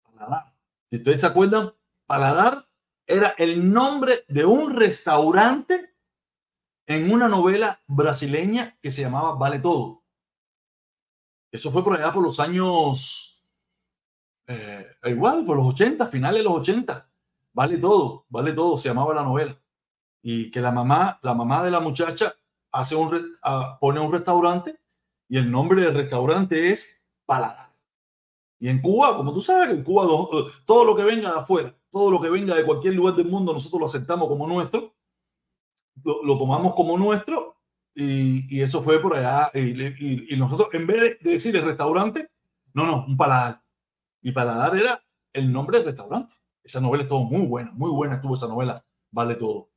Paladar. 0.02 0.54
Si 0.90 0.96
ustedes 0.96 1.20
se 1.20 1.26
acuerdan, 1.26 1.72
Paladar 2.06 2.68
era 3.06 3.34
el 3.38 3.72
nombre 3.72 4.24
de 4.28 4.44
un 4.44 4.74
restaurante 4.74 5.94
en 6.86 7.12
una 7.12 7.28
novela 7.28 7.82
brasileña 7.86 8.78
que 8.82 8.90
se 8.90 9.02
llamaba 9.02 9.34
Vale 9.36 9.58
Todo. 9.58 10.03
Eso 11.54 11.70
fue 11.70 11.84
por 11.84 11.94
allá 11.94 12.12
por 12.12 12.24
los 12.24 12.40
años, 12.40 13.40
eh, 14.48 14.88
igual, 15.04 15.46
por 15.46 15.56
los 15.56 15.68
80, 15.68 16.08
finales 16.08 16.38
de 16.38 16.42
los 16.42 16.54
80. 16.54 17.08
Vale 17.52 17.78
todo, 17.78 18.26
vale 18.28 18.52
todo, 18.52 18.76
se 18.76 18.88
llamaba 18.88 19.14
la 19.14 19.22
novela. 19.22 19.56
Y 20.20 20.50
que 20.50 20.60
la 20.60 20.72
mamá, 20.72 21.20
la 21.22 21.32
mamá 21.32 21.62
de 21.62 21.70
la 21.70 21.78
muchacha 21.78 22.34
hace 22.72 22.96
un, 22.96 23.36
pone 23.78 24.00
un 24.00 24.12
restaurante 24.12 24.80
y 25.28 25.38
el 25.38 25.48
nombre 25.48 25.80
del 25.80 25.94
restaurante 25.94 26.72
es 26.72 27.06
Paladar. 27.24 27.72
Y 28.58 28.68
en 28.68 28.82
Cuba, 28.82 29.16
como 29.16 29.32
tú 29.32 29.40
sabes, 29.40 29.76
en 29.76 29.84
Cuba 29.84 30.06
eh, 30.06 30.50
todo 30.66 30.84
lo 30.84 30.96
que 30.96 31.04
venga 31.04 31.30
de 31.30 31.38
afuera, 31.38 31.72
todo 31.92 32.10
lo 32.10 32.20
que 32.20 32.30
venga 32.30 32.56
de 32.56 32.66
cualquier 32.66 32.96
lugar 32.96 33.14
del 33.14 33.28
mundo, 33.28 33.52
nosotros 33.52 33.78
lo 33.78 33.86
aceptamos 33.86 34.26
como 34.26 34.48
nuestro, 34.48 34.92
lo, 36.02 36.36
tomamos 36.36 36.74
como 36.74 36.98
nuestro 36.98 37.53
y, 37.94 38.56
y, 38.56 38.62
eso 38.62 38.82
fue 38.82 39.00
por 39.00 39.16
allá. 39.16 39.50
Y, 39.54 40.32
y, 40.34 40.36
nosotros, 40.36 40.68
en 40.72 40.86
vez 40.86 41.18
de 41.20 41.30
decir 41.30 41.56
el 41.56 41.64
restaurante, 41.64 42.30
no, 42.72 42.86
no, 42.86 43.04
un 43.06 43.16
paladar. 43.16 43.62
Y 44.22 44.32
paladar 44.32 44.76
era 44.76 45.02
el 45.32 45.52
nombre 45.52 45.78
del 45.78 45.86
restaurante. 45.86 46.34
Esa 46.62 46.80
novela 46.80 47.04
estuvo 47.04 47.24
muy 47.24 47.46
buena, 47.46 47.70
muy 47.72 47.90
buena 47.90 48.16
estuvo 48.16 48.34
esa 48.34 48.48
novela. 48.48 48.84
Vale 49.10 49.36
todo, 49.36 49.70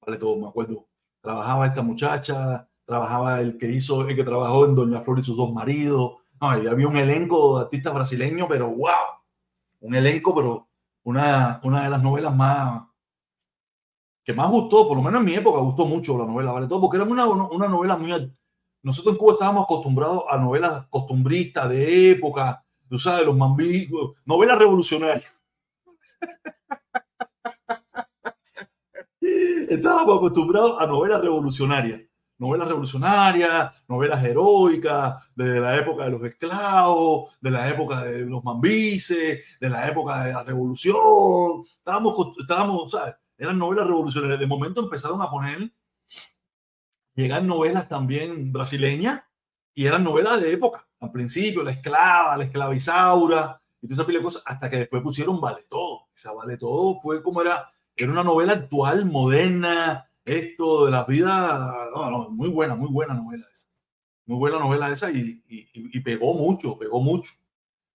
vale 0.00 0.18
todo, 0.18 0.36
me 0.36 0.48
acuerdo 0.48 0.86
trabajaba 1.22 1.66
esta 1.66 1.82
muchacha, 1.82 2.68
trabajaba 2.84 3.40
el 3.40 3.56
que 3.56 3.70
hizo, 3.70 4.06
el 4.06 4.16
que 4.16 4.24
trabajó 4.24 4.66
en 4.66 4.74
Doña 4.74 5.00
Flor 5.00 5.20
y 5.20 5.22
sus 5.22 5.36
dos 5.36 5.52
maridos. 5.52 6.16
No, 6.40 6.50
había 6.50 6.88
un 6.88 6.96
elenco 6.96 7.58
de 7.58 7.64
artistas 7.64 7.94
brasileños, 7.94 8.48
pero 8.50 8.68
wow, 8.68 9.20
un 9.80 9.94
elenco, 9.94 10.34
pero 10.34 10.68
una, 11.04 11.60
una 11.62 11.84
de 11.84 11.90
las 11.90 12.02
novelas 12.02 12.34
más 12.34 12.82
que 14.24 14.32
más 14.32 14.50
gustó, 14.50 14.86
por 14.86 14.96
lo 14.96 15.02
menos 15.02 15.20
en 15.20 15.26
mi 15.26 15.34
época 15.34 15.60
gustó 15.60 15.84
mucho 15.86 16.16
la 16.16 16.26
novela, 16.26 16.52
¿vale? 16.52 16.68
Todo 16.68 16.80
porque 16.82 16.96
era 16.96 17.04
una, 17.04 17.26
una 17.26 17.68
novela 17.68 17.96
muy... 17.96 18.12
Nosotros 18.82 19.14
en 19.14 19.18
Cuba 19.18 19.32
estábamos 19.34 19.64
acostumbrados 19.64 20.24
a 20.28 20.38
novelas 20.38 20.86
costumbristas 20.88 21.68
de 21.70 22.10
época, 22.10 22.64
tú 22.88 22.98
sabes, 22.98 23.26
los 23.26 23.36
mambicos, 23.36 24.14
novelas 24.24 24.58
revolucionarias. 24.58 25.32
estábamos 29.68 30.18
acostumbrados 30.18 30.80
a 30.80 30.86
novelas 30.86 31.20
revolucionarias. 31.20 32.00
Novelas 32.38 32.68
revolucionarias, 32.68 33.84
novelas 33.86 34.24
heroicas, 34.24 35.30
de 35.36 35.60
la 35.60 35.76
época 35.76 36.04
de 36.04 36.10
los 36.10 36.24
esclavos, 36.24 37.38
de 37.40 37.50
la 37.52 37.70
época 37.70 38.02
de 38.02 38.26
los 38.26 38.42
mambises, 38.42 39.58
de 39.60 39.70
la 39.70 39.86
época 39.88 40.24
de 40.24 40.32
la 40.32 40.42
revolución. 40.42 41.62
Estábamos, 41.78 42.36
estábamos, 42.40 42.90
¿sabes? 42.90 43.14
Eran 43.42 43.58
novelas 43.58 43.86
revolucionarias. 43.86 44.38
De 44.38 44.46
momento 44.46 44.80
empezaron 44.80 45.20
a 45.20 45.30
poner, 45.30 45.72
llegar 47.14 47.42
novelas 47.42 47.88
también 47.88 48.52
brasileñas 48.52 49.22
y 49.74 49.86
eran 49.86 50.04
novelas 50.04 50.40
de 50.40 50.52
época. 50.52 50.88
Al 51.00 51.10
principio, 51.10 51.64
la 51.64 51.72
esclava, 51.72 52.36
la 52.36 52.44
esclavizaura, 52.44 53.60
y 53.80 53.88
toda 53.88 54.04
esa 54.04 54.12
de 54.12 54.22
cosas, 54.22 54.42
hasta 54.46 54.70
que 54.70 54.76
después 54.76 55.02
pusieron 55.02 55.40
Vale 55.40 55.64
Todo. 55.68 56.06
Esa 56.14 56.32
Vale 56.32 56.56
Todo 56.56 57.00
fue 57.00 57.22
como 57.22 57.42
era 57.42 57.72
era 57.96 58.12
una 58.12 58.24
novela 58.24 58.54
actual, 58.54 59.04
moderna, 59.04 60.08
esto 60.24 60.86
de 60.86 60.92
la 60.92 61.04
vida, 61.04 61.90
muy 62.30 62.48
buena, 62.48 62.74
muy 62.74 62.88
buena 62.88 63.14
novela 63.14 63.46
esa. 63.52 63.68
Muy 64.24 64.38
buena 64.38 64.58
novela 64.58 64.90
esa 64.90 65.10
y, 65.10 65.42
y, 65.48 66.00
pegó 66.00 66.34
mucho, 66.34 66.78
pegó 66.78 67.00
mucho. 67.00 67.32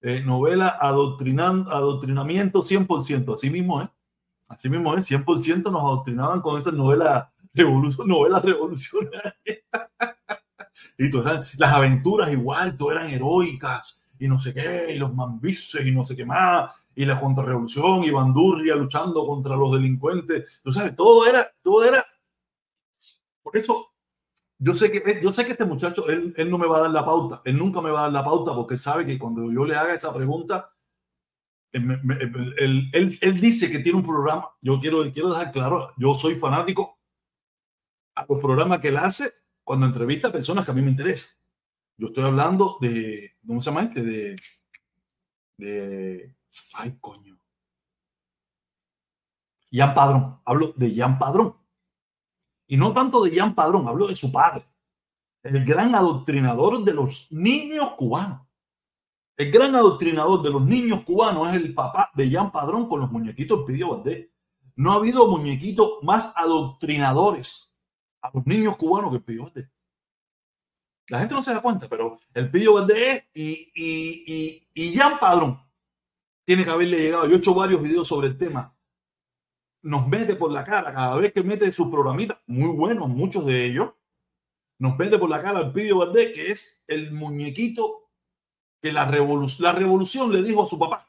Eh, 0.02 0.22
novela 0.22 0.78
adoctrinamiento 0.80 2.62
100%, 2.62 3.34
así 3.34 3.50
mismo, 3.50 3.82
¿eh? 3.82 3.90
Así 4.48 4.70
mismo, 4.70 4.96
¿eh? 4.96 5.02
100% 5.02 5.72
nos 5.72 5.82
adoctrinaban 5.82 6.42
con 6.42 6.58
esas 6.58 6.74
novelas, 6.74 7.28
revolución, 7.54 8.08
novelas 8.08 8.44
revolucionarias. 8.44 9.34
y 10.98 11.12
todas 11.12 11.54
las 11.58 11.74
aventuras 11.74 12.32
igual, 12.32 12.78
todas 12.78 12.98
eran 12.98 13.12
heroicas 13.12 14.02
y 14.20 14.28
no 14.28 14.40
sé 14.42 14.54
qué, 14.54 14.88
y 14.94 14.98
los 14.98 15.14
mambises 15.14 15.86
y 15.86 15.92
no 15.92 16.04
sé 16.04 16.16
qué 16.16 16.26
más, 16.26 16.72
y 16.96 17.06
la 17.06 17.20
contrarrevolución 17.20 18.04
y 18.04 18.10
Bandurria 18.10 18.76
luchando 18.76 19.26
contra 19.28 19.56
los 19.56 19.72
delincuentes. 19.74 20.60
Tú 20.64 20.74
sabes, 20.74 20.96
todo 20.96 21.28
era, 21.28 21.48
todo 21.62 21.84
era. 21.84 22.04
Por 23.44 23.56
eso, 23.56 23.92
yo 24.58 24.74
sé 24.74 24.92
que, 24.92 25.20
yo 25.22 25.32
sé 25.32 25.46
que 25.46 25.52
este 25.52 25.66
muchacho, 25.66 26.08
él, 26.08 26.34
él 26.36 26.50
no 26.50 26.58
me 26.58 26.68
va 26.68 26.78
a 26.78 26.82
dar 26.82 26.92
la 26.92 27.06
pauta, 27.06 27.42
él 27.46 27.58
nunca 27.58 27.82
me 27.82 27.92
va 27.92 28.00
a 28.00 28.04
dar 28.04 28.14
la 28.14 28.24
pauta 28.24 28.56
porque 28.56 28.78
sabe 28.78 29.06
que 29.06 29.20
cuando 29.20 29.52
yo 29.52 29.66
le 29.66 29.76
haga 29.76 29.94
esa 29.94 30.12
pregunta, 30.12 30.72
él, 31.78 32.90
él, 32.94 33.20
él, 33.22 33.42
dice 33.42 33.72
que 33.72 33.80
tiene 33.80 33.98
un 33.98 34.06
programa. 34.06 34.50
Yo 34.62 34.80
quiero, 34.80 35.12
quiero 35.12 35.30
dejar 35.30 35.52
claro, 35.52 35.94
yo 35.98 36.16
soy 36.16 36.36
fanático 36.36 37.00
a 38.16 38.26
los 38.28 38.40
programas 38.40 38.80
que 38.80 38.90
él 38.90 38.98
hace 38.98 39.32
cuando 39.64 39.86
entrevista 39.86 40.30
a 40.30 40.32
personas 40.32 40.66
que 40.66 40.72
a 40.72 40.74
mí 40.74 40.82
me 40.82 40.92
interesan. 40.92 41.38
Yo 41.98 42.08
estoy 42.08 42.24
hablando 42.24 42.78
de, 42.80 43.36
¿cómo 43.46 43.60
se 43.60 43.70
llama 43.70 43.84
este? 43.84 44.02
De, 44.02 44.36
de, 45.58 46.36
ay, 46.74 46.98
coño. 47.00 47.40
Jan 49.72 49.94
Padrón. 49.94 50.40
Hablo 50.46 50.74
de 50.76 50.96
Jan 50.96 51.20
Padrón. 51.20 51.56
Y 52.68 52.78
no 52.78 52.94
tanto 52.94 53.24
de 53.24 53.36
Jan 53.36 53.56
Padrón, 53.56 53.88
hablo 53.88 54.08
de 54.08 54.16
su 54.16 54.32
padre. 54.32 54.66
El 55.44 55.64
gran 55.66 55.96
adoctrinador 55.96 56.84
de 56.84 56.94
los 56.94 57.32
niños 57.32 57.94
cubanos. 57.96 58.47
El 59.38 59.52
gran 59.52 59.76
adoctrinador 59.76 60.42
de 60.42 60.50
los 60.50 60.64
niños 60.64 61.04
cubanos 61.04 61.50
es 61.50 61.56
el 61.62 61.74
papá 61.74 62.12
de 62.16 62.30
Jan 62.30 62.52
Padrón 62.52 62.90
con 62.90 63.00
los 63.00 63.12
muñequitos 63.12 63.64
Pidio 63.66 63.92
Valdés. 63.96 64.30
No 64.76 64.92
ha 64.92 64.96
habido 64.96 65.28
muñequitos 65.28 66.00
más 66.02 66.34
adoctrinadores 66.36 67.80
a 68.22 68.32
los 68.34 68.46
niños 68.48 68.76
cubanos 68.78 69.12
que 69.12 69.18
el 69.18 69.24
Pidio 69.24 69.44
Valdés. 69.44 69.70
La 71.10 71.20
gente 71.20 71.36
no 71.36 71.44
se 71.44 71.54
da 71.54 71.62
cuenta, 71.62 71.88
pero 71.88 72.20
el 72.34 72.52
Pidio 72.52 72.74
Valdés 72.74 73.26
y, 73.34 73.72
y, 73.76 74.24
y, 74.26 74.70
y 74.74 74.98
Jan 74.98 75.20
Padrón 75.20 75.62
tiene 76.44 76.66
que 76.66 76.72
haberle 76.72 76.98
llegado. 76.98 77.28
Yo 77.28 77.36
he 77.36 77.38
hecho 77.38 77.54
varios 77.54 77.82
videos 77.82 78.08
sobre 78.08 78.28
el 78.28 78.38
tema 78.38 78.78
nos 79.88 80.08
mete 80.08 80.36
por 80.36 80.52
la 80.52 80.64
cara 80.64 80.94
cada 80.94 81.16
vez 81.16 81.32
que 81.32 81.44
mete 81.44 81.72
sus 81.72 81.88
programitas, 81.88 82.38
muy 82.46 82.76
buenos, 82.76 83.08
muchos 83.08 83.46
de 83.46 83.66
ellos, 83.66 83.94
nos 84.80 84.98
mete 84.98 85.18
por 85.18 85.30
la 85.30 85.42
cara 85.42 85.60
al 85.60 85.72
Pidio 85.72 86.00
Valdés, 86.00 86.34
que 86.34 86.52
es 86.52 86.84
el 86.88 87.14
muñequito 87.14 88.07
que 88.88 88.94
la, 88.94 89.06
revolución, 89.06 89.64
la 89.64 89.72
revolución 89.72 90.32
le 90.32 90.42
dijo 90.42 90.64
a 90.64 90.68
su 90.68 90.78
papá 90.78 91.08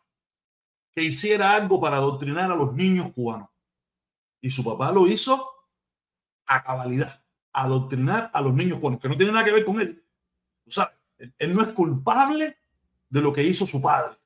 que 0.95 1.03
hiciera 1.05 1.55
algo 1.55 1.81
para 1.81 1.97
adoctrinar 1.97 2.51
a 2.51 2.57
los 2.57 2.73
niños 2.75 3.13
cubanos. 3.13 3.49
Y 4.41 4.51
su 4.51 4.65
papá 4.65 4.93
lo 4.93 5.07
hizo 5.07 5.49
a 6.47 6.63
cabalidad, 6.63 7.23
adoctrinar 7.53 8.31
a 8.33 8.41
los 8.41 8.55
niños 8.55 8.79
cubanos, 8.79 9.01
que 9.01 9.09
no 9.09 9.17
tiene 9.17 9.33
nada 9.33 9.45
que 9.45 9.53
ver 9.53 9.65
con 9.65 9.81
él. 9.81 10.05
O 10.67 10.71
sea, 10.71 10.93
él 11.17 11.55
no 11.55 11.63
es 11.63 11.69
culpable 11.69 12.57
de 13.09 13.21
lo 13.21 13.33
que 13.33 13.43
hizo 13.43 13.67
su 13.67 13.81
padre. 13.81 14.17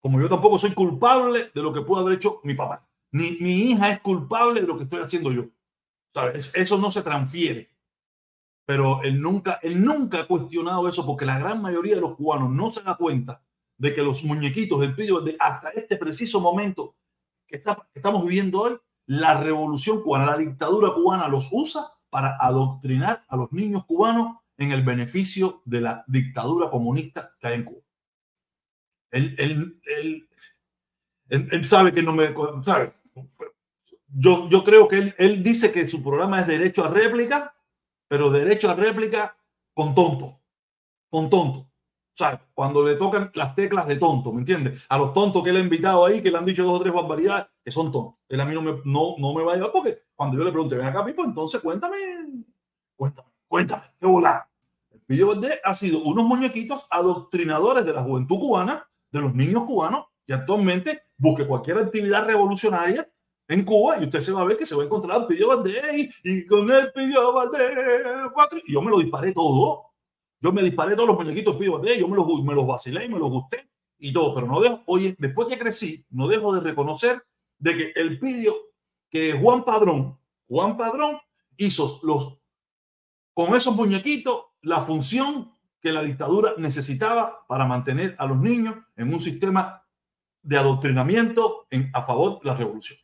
Como 0.00 0.20
yo 0.20 0.28
tampoco 0.28 0.58
soy 0.58 0.72
culpable 0.74 1.50
de 1.54 1.62
lo 1.62 1.72
que 1.72 1.82
pudo 1.82 2.00
haber 2.00 2.14
hecho 2.14 2.40
mi 2.44 2.54
papá 2.54 2.88
ni 3.10 3.32
mi 3.40 3.70
hija 3.70 3.90
es 3.90 4.00
culpable 4.00 4.60
de 4.60 4.66
lo 4.66 4.76
que 4.76 4.84
estoy 4.84 5.00
haciendo 5.00 5.32
yo. 5.32 5.46
¿Sabes? 6.12 6.52
Eso 6.54 6.78
no 6.78 6.90
se 6.90 7.02
transfiere. 7.02 7.70
Pero 8.68 9.02
él 9.02 9.18
nunca, 9.22 9.58
él 9.62 9.82
nunca 9.82 10.20
ha 10.20 10.26
cuestionado 10.26 10.86
eso 10.90 11.06
porque 11.06 11.24
la 11.24 11.38
gran 11.38 11.62
mayoría 11.62 11.94
de 11.94 12.02
los 12.02 12.16
cubanos 12.16 12.50
no 12.50 12.70
se 12.70 12.82
da 12.82 12.98
cuenta 12.98 13.42
de 13.78 13.94
que 13.94 14.02
los 14.02 14.24
muñequitos 14.24 14.78
del 14.80 14.94
pido 14.94 15.22
de 15.22 15.36
hasta 15.40 15.70
este 15.70 15.96
preciso 15.96 16.38
momento 16.38 16.94
que, 17.46 17.62
estamos 17.94 18.26
viviendo 18.26 18.60
hoy, 18.60 18.78
la 19.06 19.40
revolución 19.40 20.02
cubana, 20.02 20.26
la 20.26 20.36
dictadura 20.36 20.92
cubana 20.92 21.28
los 21.28 21.48
usa 21.50 21.80
para 22.10 22.36
adoctrinar 22.38 23.24
a 23.28 23.38
los 23.38 23.50
niños 23.52 23.86
cubanos 23.86 24.36
en 24.58 24.72
el 24.72 24.82
beneficio 24.82 25.62
de 25.64 25.80
la 25.80 26.04
dictadura 26.06 26.68
comunista 26.68 27.34
que 27.40 27.46
hay 27.46 27.54
en 27.54 27.64
Cuba. 27.64 27.80
Él, 29.10 29.34
él, 29.38 29.80
él, 29.96 30.28
él 31.50 31.64
sabe 31.64 31.94
que 31.94 32.02
no 32.02 32.12
me... 32.12 32.34
¿sabe? 32.62 32.92
yo, 34.08 34.46
yo 34.50 34.62
creo 34.62 34.86
que 34.88 35.14
él 35.16 35.42
dice 35.42 35.72
que 35.72 35.86
su 35.86 36.02
programa 36.02 36.42
es 36.42 36.46
derecho 36.46 36.84
a 36.84 36.90
réplica, 36.90 37.54
pero 38.08 38.30
derecho 38.30 38.70
a 38.70 38.74
réplica 38.74 39.36
con 39.74 39.94
tonto, 39.94 40.40
con 41.10 41.30
tonto. 41.30 41.60
O 41.60 42.18
sea, 42.18 42.44
cuando 42.52 42.84
le 42.84 42.96
tocan 42.96 43.30
las 43.34 43.54
teclas 43.54 43.86
de 43.86 43.94
tonto, 43.94 44.32
¿me 44.32 44.40
entiendes? 44.40 44.84
A 44.88 44.98
los 44.98 45.14
tontos 45.14 45.44
que 45.44 45.50
él 45.50 45.56
ha 45.56 45.60
invitado 45.60 46.04
ahí, 46.04 46.20
que 46.20 46.32
le 46.32 46.38
han 46.38 46.44
dicho 46.44 46.64
dos 46.64 46.80
o 46.80 46.82
tres 46.82 46.92
barbaridades, 46.92 47.46
que 47.64 47.70
son 47.70 47.92
tontos. 47.92 48.14
Él 48.28 48.40
a 48.40 48.44
mí 48.44 48.54
no 48.54 48.62
me, 48.62 48.72
no, 48.84 49.14
no 49.18 49.32
me 49.34 49.44
va 49.44 49.52
a 49.52 49.54
llevar 49.54 49.70
porque 49.70 50.02
cuando 50.16 50.36
yo 50.36 50.42
le 50.42 50.50
pregunte, 50.50 50.76
ven 50.76 50.86
acá, 50.86 51.04
Pipo, 51.04 51.24
entonces 51.24 51.60
cuéntame, 51.60 51.96
cuéntame, 52.96 53.28
cuéntame, 53.46 53.84
qué 54.00 54.06
volá. 54.06 54.50
El 54.90 55.00
Pillo 55.02 55.28
Verde 55.28 55.60
ha 55.62 55.74
sido 55.76 56.00
unos 56.00 56.24
muñequitos 56.24 56.86
adoctrinadores 56.90 57.86
de 57.86 57.92
la 57.92 58.02
juventud 58.02 58.40
cubana, 58.40 58.90
de 59.12 59.20
los 59.20 59.32
niños 59.32 59.62
cubanos, 59.62 60.06
y 60.26 60.32
actualmente 60.32 61.02
busque 61.16 61.46
cualquier 61.46 61.78
actividad 61.78 62.26
revolucionaria 62.26 63.08
en 63.48 63.64
Cuba 63.64 63.96
y 63.98 64.04
usted 64.04 64.20
se 64.20 64.32
va 64.32 64.42
a 64.42 64.44
ver 64.44 64.58
que 64.58 64.66
se 64.66 64.76
va 64.76 64.82
a 64.82 64.86
encontrar 64.86 65.26
pidió 65.26 65.48
Valdés 65.48 66.14
y 66.22 66.46
con 66.46 66.70
él 66.70 66.92
pidió 66.94 67.32
Valdés 67.32 67.72
y 68.66 68.72
yo 68.74 68.82
me 68.82 68.90
lo 68.90 68.98
disparé 68.98 69.32
todo. 69.32 69.86
Yo 70.40 70.52
me 70.52 70.62
disparé 70.62 70.94
todos 70.94 71.08
los 71.08 71.16
muñequitos 71.16 71.56
pidió 71.56 71.72
Valdés 71.72 71.98
yo 71.98 72.08
me 72.08 72.16
los, 72.16 72.26
me 72.44 72.54
los 72.54 72.66
vacilé 72.66 73.06
y 73.06 73.08
me 73.08 73.18
los 73.18 73.30
gusté 73.30 73.70
y 73.98 74.12
todo 74.12 74.34
pero 74.34 74.46
no 74.46 74.60
dejo 74.60 74.82
oye 74.86 75.16
después 75.18 75.48
que 75.48 75.58
crecí 75.58 76.04
no 76.10 76.28
dejo 76.28 76.54
de 76.54 76.60
reconocer 76.60 77.24
de 77.58 77.76
que 77.76 77.92
el 77.96 78.20
pidió 78.20 78.54
que 79.10 79.32
Juan 79.32 79.64
Padrón 79.64 80.18
Juan 80.46 80.76
Padrón 80.76 81.18
hizo 81.56 81.98
los 82.02 82.38
con 83.32 83.54
esos 83.56 83.74
muñequitos 83.74 84.44
la 84.60 84.82
función 84.82 85.52
que 85.80 85.90
la 85.90 86.02
dictadura 86.02 86.52
necesitaba 86.58 87.46
para 87.48 87.64
mantener 87.64 88.14
a 88.18 88.26
los 88.26 88.36
niños 88.38 88.76
en 88.96 89.12
un 89.12 89.20
sistema 89.20 89.84
de 90.42 90.58
adoctrinamiento 90.58 91.66
en, 91.70 91.90
a 91.94 92.02
favor 92.02 92.40
de 92.40 92.48
la 92.48 92.54
revolución 92.54 92.98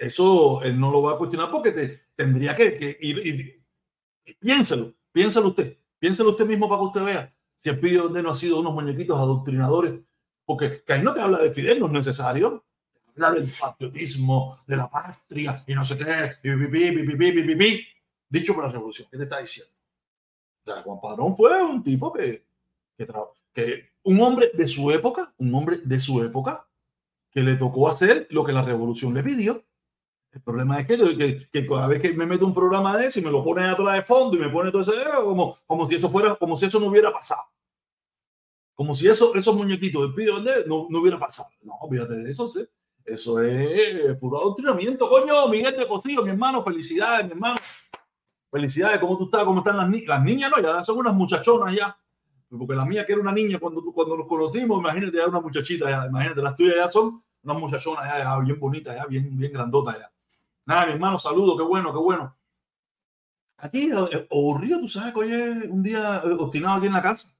eso 0.00 0.62
él 0.62 0.78
no 0.78 0.90
lo 0.90 1.02
va 1.02 1.12
a 1.12 1.18
cuestionar 1.18 1.50
porque 1.50 1.72
te, 1.72 2.00
tendría 2.14 2.54
que, 2.54 2.98
ir 3.00 3.18
y, 4.26 4.34
piénselo, 4.34 4.94
piénselo 5.12 5.48
usted, 5.48 5.78
piénselo 5.98 6.30
usted 6.30 6.46
mismo 6.46 6.68
para 6.68 6.80
que 6.80 6.86
usted 6.86 7.04
vea 7.04 7.34
si 7.56 7.70
el 7.70 7.80
pido 7.80 8.08
de 8.08 8.22
no 8.22 8.30
ha 8.30 8.36
sido 8.36 8.60
unos 8.60 8.74
muñequitos 8.74 9.18
adoctrinadores, 9.18 9.94
porque 10.44 10.82
que 10.82 10.92
ahí 10.92 11.02
no 11.02 11.14
te 11.14 11.20
habla 11.22 11.38
de 11.38 11.50
Fidel, 11.50 11.80
no 11.80 11.86
es 11.86 11.92
necesario, 11.92 12.62
habla 13.14 13.32
del 13.32 13.48
patriotismo, 13.58 14.58
de 14.66 14.76
la 14.76 14.90
patria 14.90 15.64
y 15.66 15.74
no 15.74 15.82
sé 15.82 15.96
qué, 15.96 16.36
dicho 18.28 18.54
por 18.54 18.64
la 18.64 18.70
revolución, 18.70 19.08
¿qué 19.10 19.16
te 19.16 19.22
está 19.22 19.38
diciendo? 19.40 19.72
Juan 20.84 21.00
Padrón 21.00 21.36
fue 21.36 21.62
un 21.62 21.82
tipo 21.82 22.12
que, 22.12 22.44
que, 22.96 23.06
que 23.52 23.90
un 24.02 24.20
hombre 24.20 24.50
de 24.52 24.68
su 24.68 24.90
época, 24.90 25.34
un 25.38 25.54
hombre 25.54 25.78
de 25.78 26.00
su 26.00 26.22
época, 26.22 26.66
que 27.30 27.42
le 27.42 27.56
tocó 27.56 27.88
hacer 27.88 28.26
lo 28.30 28.44
que 28.44 28.52
la 28.52 28.62
revolución 28.62 29.12
le 29.14 29.22
pidió. 29.22 29.64
El 30.34 30.42
problema 30.42 30.80
es 30.80 30.86
que, 30.86 31.66
cada 31.68 31.86
vez 31.86 32.02
que 32.02 32.12
me 32.12 32.26
meto 32.26 32.44
un 32.44 32.52
programa 32.52 32.96
de 32.96 33.06
eso 33.06 33.20
y 33.20 33.22
me 33.22 33.30
lo 33.30 33.44
ponen 33.44 33.66
atrás 33.66 33.94
de 33.94 34.02
fondo 34.02 34.36
y 34.36 34.40
me 34.40 34.48
pone 34.48 34.72
todo 34.72 34.82
ese 34.82 34.92
como, 35.22 35.56
como 35.64 35.86
si 35.86 35.94
eso 35.94 36.10
fuera, 36.10 36.34
como 36.34 36.56
si 36.56 36.66
eso 36.66 36.80
no 36.80 36.86
hubiera 36.86 37.12
pasado. 37.12 37.42
Como 38.74 38.96
si 38.96 39.06
eso, 39.06 39.32
esos 39.36 39.54
muñequitos 39.54 40.08
de 40.08 40.14
pido 40.14 40.40
no, 40.66 40.88
no 40.90 40.98
hubiera 40.98 41.20
pasado. 41.20 41.48
No, 41.62 41.74
fíjate 41.88 42.14
de 42.16 42.30
eso, 42.32 42.48
sí. 42.48 42.66
Eso 43.04 43.40
es 43.40 44.16
puro 44.16 44.40
adoctrinamiento. 44.40 45.08
Coño, 45.08 45.46
Miguel 45.46 45.76
de 45.76 45.86
Costillo, 45.86 46.24
mi 46.24 46.30
hermano, 46.30 46.64
felicidades, 46.64 47.26
mi 47.26 47.32
hermano. 47.32 47.60
Felicidades, 48.50 48.98
¿cómo 48.98 49.16
tú 49.16 49.26
estás? 49.26 49.44
¿Cómo 49.44 49.58
están 49.58 49.76
las 49.76 49.88
niñas? 49.88 50.08
Las 50.08 50.24
niñas, 50.24 50.50
no, 50.50 50.60
ya 50.60 50.82
son 50.82 50.98
unas 50.98 51.14
muchachonas 51.14 51.76
ya. 51.76 51.96
Porque 52.48 52.74
la 52.74 52.84
mía, 52.84 53.06
que 53.06 53.12
era 53.12 53.20
una 53.20 53.32
niña 53.32 53.60
cuando, 53.60 53.82
cuando 53.92 54.16
nos 54.16 54.26
conocimos, 54.26 54.80
imagínate, 54.80 55.16
ya 55.16 55.28
una 55.28 55.40
muchachita, 55.40 55.88
ya, 55.88 56.06
imagínate, 56.06 56.42
las 56.42 56.56
tuyas 56.56 56.74
ya 56.76 56.90
son 56.90 57.22
unas 57.42 57.58
muchachonas 57.58 58.04
ya, 58.04 58.18
ya 58.18 58.38
bien 58.38 58.58
bonitas, 58.58 58.96
ya 58.96 59.06
bien, 59.06 59.36
bien 59.36 59.52
grandotas 59.52 59.96
ya. 59.98 60.13
Nada, 60.66 60.86
mi 60.86 60.92
hermano, 60.92 61.18
saludo, 61.18 61.56
qué 61.56 61.62
bueno, 61.62 61.92
qué 61.92 61.98
bueno. 61.98 62.36
Aquí, 63.58 63.90
aburrido, 64.30 64.80
tú 64.80 64.88
sabes 64.88 65.12
que 65.12 65.20
hoy 65.20 65.32
un 65.68 65.82
día 65.82 66.22
eh, 66.24 66.36
obstinado 66.38 66.76
aquí 66.76 66.86
en 66.86 66.92
la 66.92 67.02
casa. 67.02 67.36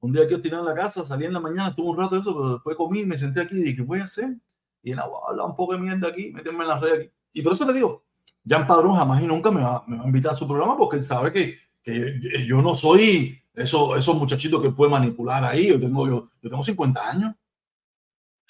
Un 0.00 0.12
día 0.12 0.24
aquí 0.24 0.34
obstinado 0.34 0.62
en 0.62 0.74
la 0.74 0.82
casa, 0.82 1.04
salí 1.04 1.24
en 1.24 1.32
la 1.32 1.40
mañana, 1.40 1.70
estuve 1.70 1.88
un 1.88 1.96
rato 1.96 2.14
de 2.14 2.20
eso, 2.20 2.34
pero 2.34 2.52
después 2.54 2.76
comí, 2.76 3.04
me 3.04 3.18
senté 3.18 3.40
aquí 3.40 3.56
y 3.56 3.62
dije, 3.62 3.76
¿qué 3.76 3.82
voy 3.82 4.00
a 4.00 4.04
hacer? 4.04 4.36
Y 4.82 4.92
nada, 4.92 5.08
voy 5.08 5.18
a 5.22 5.30
hablar 5.30 5.46
un 5.46 5.56
poco 5.56 5.74
de 5.74 5.80
mierda 5.80 6.08
aquí, 6.08 6.30
meterme 6.32 6.64
en 6.64 6.68
la 6.68 6.80
red 6.80 7.00
aquí. 7.00 7.10
Y 7.34 7.42
por 7.42 7.52
eso 7.52 7.66
le 7.66 7.74
digo, 7.74 8.04
Jan 8.46 8.66
Padrón 8.66 8.94
jamás 8.94 9.22
y 9.22 9.26
nunca 9.26 9.50
me 9.50 9.62
va, 9.62 9.84
me 9.86 9.98
va 9.98 10.04
a 10.04 10.06
invitar 10.06 10.32
a 10.32 10.36
su 10.36 10.46
programa 10.46 10.76
porque 10.76 10.96
él 10.96 11.02
sabe 11.02 11.32
que, 11.32 11.58
que 11.82 12.46
yo 12.46 12.62
no 12.62 12.74
soy 12.74 13.40
eso, 13.54 13.96
esos 13.96 14.16
muchachitos 14.16 14.62
que 14.62 14.70
puede 14.70 14.90
manipular 14.90 15.44
ahí. 15.44 15.68
Yo 15.68 15.80
tengo, 15.80 16.06
yo, 16.06 16.30
yo 16.40 16.50
tengo 16.50 16.62
50 16.62 17.10
años. 17.10 17.34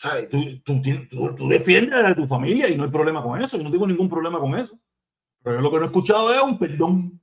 ¿Sabes? 0.00 0.30
Tú, 0.30 0.42
tú, 0.64 0.80
tú, 1.10 1.34
tú, 1.36 1.48
defiendes 1.48 2.02
de 2.02 2.14
tu 2.14 2.26
familia 2.26 2.70
y 2.70 2.76
no 2.76 2.84
hay 2.84 2.90
problema 2.90 3.22
con 3.22 3.38
eso. 3.38 3.58
Yo 3.58 3.64
no 3.64 3.70
tengo 3.70 3.86
ningún 3.86 4.08
problema 4.08 4.40
con 4.40 4.54
eso. 4.54 4.78
Pero 5.42 5.56
yo 5.56 5.60
lo 5.60 5.70
que 5.70 5.76
no 5.76 5.82
he 5.82 5.86
escuchado 5.86 6.32
es 6.32 6.42
un 6.42 6.58
perdón. 6.58 7.20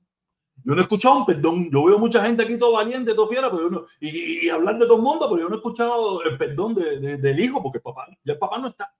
Yo 0.62 0.74
no 0.74 0.78
he 0.80 0.82
escuchado 0.82 1.16
un 1.16 1.26
perdón. 1.26 1.70
Yo 1.72 1.84
veo 1.84 1.98
mucha 1.98 2.22
gente 2.24 2.44
aquí 2.44 2.56
todo 2.56 2.74
valiente, 2.74 3.14
todo 3.14 3.28
fiera, 3.28 3.50
pero 3.50 3.62
yo 3.64 3.70
no, 3.70 3.86
y, 3.98 4.46
y, 4.46 4.48
hablar 4.48 4.78
de 4.78 4.86
todo 4.86 4.98
el 4.98 5.02
mundo, 5.02 5.26
pero 5.28 5.42
yo 5.42 5.48
no 5.48 5.56
he 5.56 5.58
escuchado 5.58 6.22
el 6.22 6.38
perdón 6.38 6.76
de, 6.76 7.00
de, 7.00 7.16
del 7.16 7.40
hijo, 7.40 7.60
porque 7.60 7.78
el 7.78 7.82
papá, 7.82 8.06
ya 8.22 8.34
el 8.34 8.38
papá 8.38 8.58
no 8.58 8.68
está. 8.68 8.94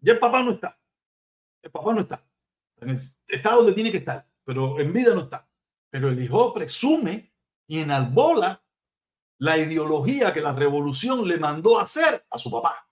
Ya 0.00 0.12
el 0.12 0.18
papá 0.18 0.42
no 0.42 0.50
está. 0.52 0.78
El 1.62 1.70
papá 1.70 1.94
no 1.94 2.00
está. 2.00 2.26
Está 3.26 3.54
donde 3.54 3.72
tiene 3.72 3.90
que 3.90 3.98
estar, 3.98 4.28
pero 4.44 4.78
en 4.78 4.92
vida 4.92 5.14
no 5.14 5.22
está. 5.22 5.48
Pero 5.88 6.10
el 6.10 6.22
hijo 6.22 6.52
presume 6.52 7.32
y 7.66 7.80
enalbola 7.80 8.62
la 9.38 9.58
ideología 9.58 10.32
que 10.32 10.40
la 10.40 10.52
revolución 10.52 11.26
le 11.26 11.38
mandó 11.38 11.78
hacer 11.78 12.24
a 12.30 12.38
su 12.38 12.50
papá. 12.50 12.86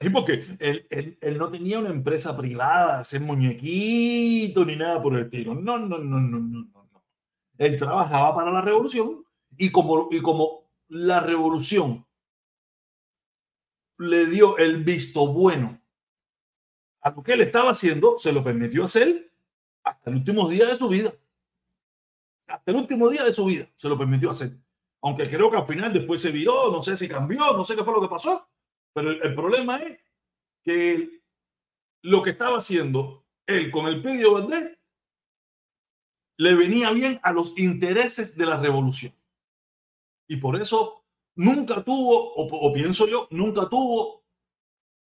Y 0.00 0.10
porque 0.10 0.44
él, 0.58 0.86
él, 0.90 1.38
no 1.38 1.50
tenía 1.50 1.78
una 1.78 1.88
empresa 1.88 2.36
privada, 2.36 3.00
hacer 3.00 3.20
muñequito 3.20 4.64
ni 4.64 4.76
nada 4.76 5.02
por 5.02 5.14
el 5.14 5.24
estilo. 5.24 5.54
No, 5.54 5.78
no, 5.78 5.98
no, 5.98 6.20
no, 6.20 6.38
no, 6.38 6.60
no. 6.72 7.04
Él 7.56 7.78
trabajaba 7.78 8.34
para 8.34 8.50
la 8.50 8.60
revolución 8.60 9.24
y 9.56 9.70
como, 9.70 10.08
y 10.10 10.20
como 10.20 10.68
la 10.88 11.20
revolución 11.20 12.04
le 13.98 14.26
dio 14.26 14.58
el 14.58 14.82
visto 14.82 15.26
bueno 15.28 15.80
a 17.00 17.10
lo 17.10 17.22
que 17.22 17.34
él 17.34 17.42
estaba 17.42 17.70
haciendo, 17.70 18.18
se 18.18 18.32
lo 18.32 18.42
permitió 18.42 18.84
hacer 18.84 19.30
hasta 19.84 20.10
el 20.10 20.16
último 20.16 20.48
día 20.48 20.66
de 20.66 20.76
su 20.76 20.88
vida. 20.88 21.12
Hasta 22.46 22.70
el 22.70 22.76
último 22.76 23.08
día 23.08 23.24
de 23.24 23.32
su 23.32 23.44
vida 23.44 23.68
se 23.74 23.88
lo 23.88 23.98
permitió 23.98 24.30
hacer. 24.30 24.56
Aunque 25.02 25.28
creo 25.28 25.50
que 25.50 25.56
al 25.56 25.66
final 25.66 25.92
después 25.92 26.20
se 26.20 26.30
viró, 26.30 26.70
no 26.70 26.82
sé 26.82 26.96
si 26.96 27.08
cambió, 27.08 27.52
no 27.52 27.64
sé 27.64 27.76
qué 27.76 27.84
fue 27.84 27.94
lo 27.94 28.00
que 28.00 28.08
pasó. 28.08 28.48
Pero 28.94 29.10
el, 29.10 29.34
problema 29.34 29.76
es 29.78 29.98
que 30.62 31.20
lo 32.02 32.22
que 32.22 32.30
estaba 32.30 32.58
haciendo 32.58 33.26
él 33.46 33.70
con 33.70 33.86
el 33.86 34.00
Pidio 34.00 34.34
Valdés 34.34 34.78
le 36.38 36.54
venía 36.54 36.90
bien 36.90 37.20
a 37.22 37.32
los 37.32 37.58
intereses 37.58 38.36
de 38.36 38.46
la 38.46 38.56
revolución. 38.58 39.14
Y 40.28 40.36
por 40.36 40.56
eso 40.56 41.04
nunca 41.36 41.82
tuvo, 41.82 42.32
o, 42.34 42.72
pienso 42.72 43.06
yo, 43.06 43.28
nunca 43.30 43.68
tuvo 43.68 44.24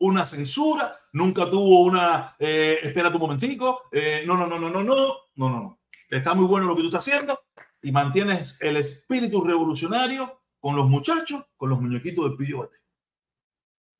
una 0.01 0.25
censura, 0.25 0.97
nunca 1.13 1.51
tuvo 1.51 1.83
una, 1.83 2.37
eh, 2.39 2.79
espera 2.83 3.09
un 3.09 3.19
momentico, 3.19 3.89
eh, 3.91 4.23
no, 4.27 4.37
no, 4.37 4.47
no, 4.47 4.59
no, 4.59 4.71
no, 4.71 4.85
no, 4.85 5.17
no, 5.35 5.49
no. 5.51 5.78
Está 6.09 6.35
muy 6.35 6.47
bueno 6.47 6.67
lo 6.67 6.75
que 6.75 6.83
tú 6.83 6.89
estás 6.89 7.07
haciendo 7.07 7.39
y 7.83 7.93
mantienes 7.93 8.61
el 8.63 8.77
espíritu 8.77 9.45
revolucionario 9.45 10.41
con 10.59 10.75
los 10.75 10.89
muchachos, 10.89 11.45
con 11.57 11.71
los 11.71 11.81
muñequitos 11.81 12.31
de 12.31 12.37
Pidio 12.37 12.59
Bate. 12.59 12.79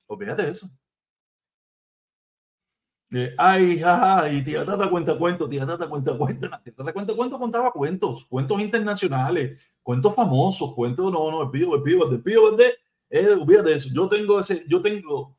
Olvídate 0.07 0.43
de 0.43 0.51
eso. 0.51 0.71
Eh, 3.11 3.35
ay, 3.39 3.79
jaja, 3.81 4.31
y 4.31 4.45
tía 4.45 4.67
Tata 4.67 4.91
cuenta 4.91 5.17
cuentos, 5.17 5.49
tía 5.49 5.67
Tata 5.67 5.89
cuenta 5.89 6.17
cuentos, 6.19 6.51
tía 6.63 6.75
Tata 6.75 6.93
cuenta 6.93 7.15
cuentos 7.15 7.39
contaba 7.39 7.73
cuentos, 7.73 8.27
cuentos 8.27 8.61
internacionales, 8.61 9.59
cuentos 9.83 10.15
famosos, 10.15 10.75
cuentos, 10.75 11.11
no, 11.11 11.31
no, 11.31 11.43
el 11.43 11.51
Pío, 11.51 11.75
el 11.77 11.83
Pío, 11.83 12.11
el 12.11 12.23
Pío, 12.23 12.51
de, 12.53 12.75
eh, 13.09 13.29
olvídate 13.29 13.71
de 13.71 13.77
eso, 13.77 13.89
yo 13.95 14.11
tengo 14.11 14.41
ese, 14.41 14.63
yo 14.69 14.83
tengo, 14.83 15.39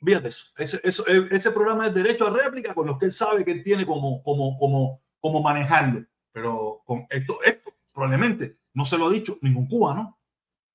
olvídate 0.00 0.28
eso, 0.28 0.46
ese, 0.56 0.80
eso, 0.82 1.06
e, 1.06 1.28
ese 1.30 1.50
programa 1.50 1.90
de 1.90 2.02
derecho 2.02 2.26
a 2.26 2.30
réplica 2.30 2.74
con 2.74 2.86
los 2.86 2.96
que 2.96 3.06
él 3.06 3.12
sabe 3.12 3.44
que 3.44 3.52
él 3.52 3.62
tiene 3.62 3.84
como, 3.84 4.22
como, 4.22 4.58
como, 4.58 5.02
como 5.20 5.42
manejarlo, 5.42 6.04
pero 6.32 6.82
con 6.84 7.06
esto, 7.10 7.42
esto 7.44 7.72
probablemente 7.92 8.58
no 8.74 8.84
se 8.84 8.98
lo 8.98 9.06
ha 9.06 9.10
dicho 9.10 9.38
ningún 9.42 9.66
cubano, 9.66 10.18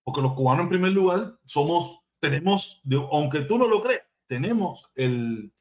porque 0.04 0.22
los 0.22 0.34
cubanos 0.34 0.64
en 0.64 0.70
primer 0.70 0.92
lugar 0.92 1.40
somos, 1.46 2.02
tenemos, 2.20 2.82
aunque 3.12 3.42
tú 3.42 3.58
no 3.58 3.68
lo 3.68 3.82
creas, 3.82 4.04
tenemos 4.28 4.90
el, 4.96 5.52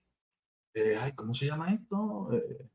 eh, 0.75 1.13
¿cómo 1.15 1.35
se 1.35 1.47
llama 1.47 1.73
esto? 1.73 2.29
Eh, 2.33 2.69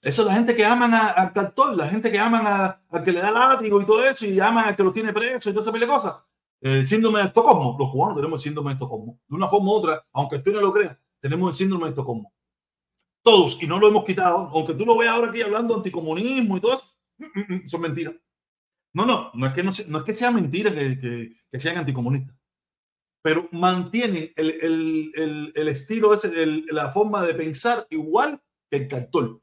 eso, 0.00 0.24
la 0.24 0.34
gente 0.34 0.54
que 0.54 0.64
aman 0.64 0.94
al 0.94 1.32
cartón, 1.32 1.76
la 1.76 1.88
gente 1.88 2.10
que 2.10 2.18
aman 2.18 2.46
al 2.88 3.04
que 3.04 3.12
le 3.12 3.20
da 3.20 3.30
látigo 3.32 3.80
y 3.80 3.86
todo 3.86 4.06
eso, 4.06 4.26
y 4.26 4.38
aman 4.38 4.66
al 4.66 4.76
que 4.76 4.84
lo 4.84 4.92
tiene 4.92 5.12
preso 5.12 5.50
y 5.50 5.52
todo 5.52 5.68
ese 5.68 5.86
cosas. 5.86 6.14
El 6.60 6.84
síndrome 6.84 7.20
de 7.20 7.26
Estocolmo, 7.26 7.76
los 7.78 7.90
cubanos 7.90 8.16
tenemos 8.16 8.40
el 8.40 8.44
síndrome 8.44 8.70
de 8.70 8.74
Estocolmo. 8.74 9.18
De 9.26 9.36
una 9.36 9.48
forma 9.48 9.70
u 9.70 9.74
otra, 9.74 10.06
aunque 10.12 10.38
tú 10.38 10.50
no 10.52 10.60
lo 10.60 10.72
creas, 10.72 10.96
tenemos 11.20 11.50
el 11.50 11.54
síndrome 11.54 11.84
de 11.84 11.90
Estocolmo. 11.90 12.32
Todos, 13.28 13.62
y 13.62 13.66
no 13.66 13.78
lo 13.78 13.88
hemos 13.88 14.04
quitado, 14.04 14.50
aunque 14.54 14.74
tú 14.74 14.86
lo 14.86 14.96
veas 14.96 15.14
ahora 15.14 15.30
aquí 15.30 15.42
hablando 15.42 15.76
anticomunismo 15.76 16.56
y 16.56 16.60
todo 16.60 16.74
eso, 16.74 16.86
mm, 17.18 17.24
mm, 17.24 17.54
mm, 17.54 17.68
son 17.68 17.80
mentiras. 17.80 18.14
No, 18.94 19.04
no, 19.04 19.30
no 19.34 19.46
es 19.46 19.52
que, 19.52 19.62
no, 19.62 19.70
no 19.86 19.98
es 19.98 20.04
que 20.04 20.14
sea 20.14 20.30
mentira 20.30 20.74
que, 20.74 20.98
que, 20.98 21.36
que 21.50 21.58
sean 21.58 21.76
anticomunistas 21.76 22.38
pero 23.22 23.48
mantiene 23.52 24.32
el, 24.36 24.50
el, 24.50 25.12
el, 25.14 25.52
el 25.54 25.68
estilo, 25.68 26.14
ese, 26.14 26.30
la 26.70 26.90
forma 26.90 27.22
de 27.22 27.34
pensar 27.34 27.86
igual 27.90 28.40
que 28.70 28.78
el 28.78 28.88
cartón. 28.88 29.42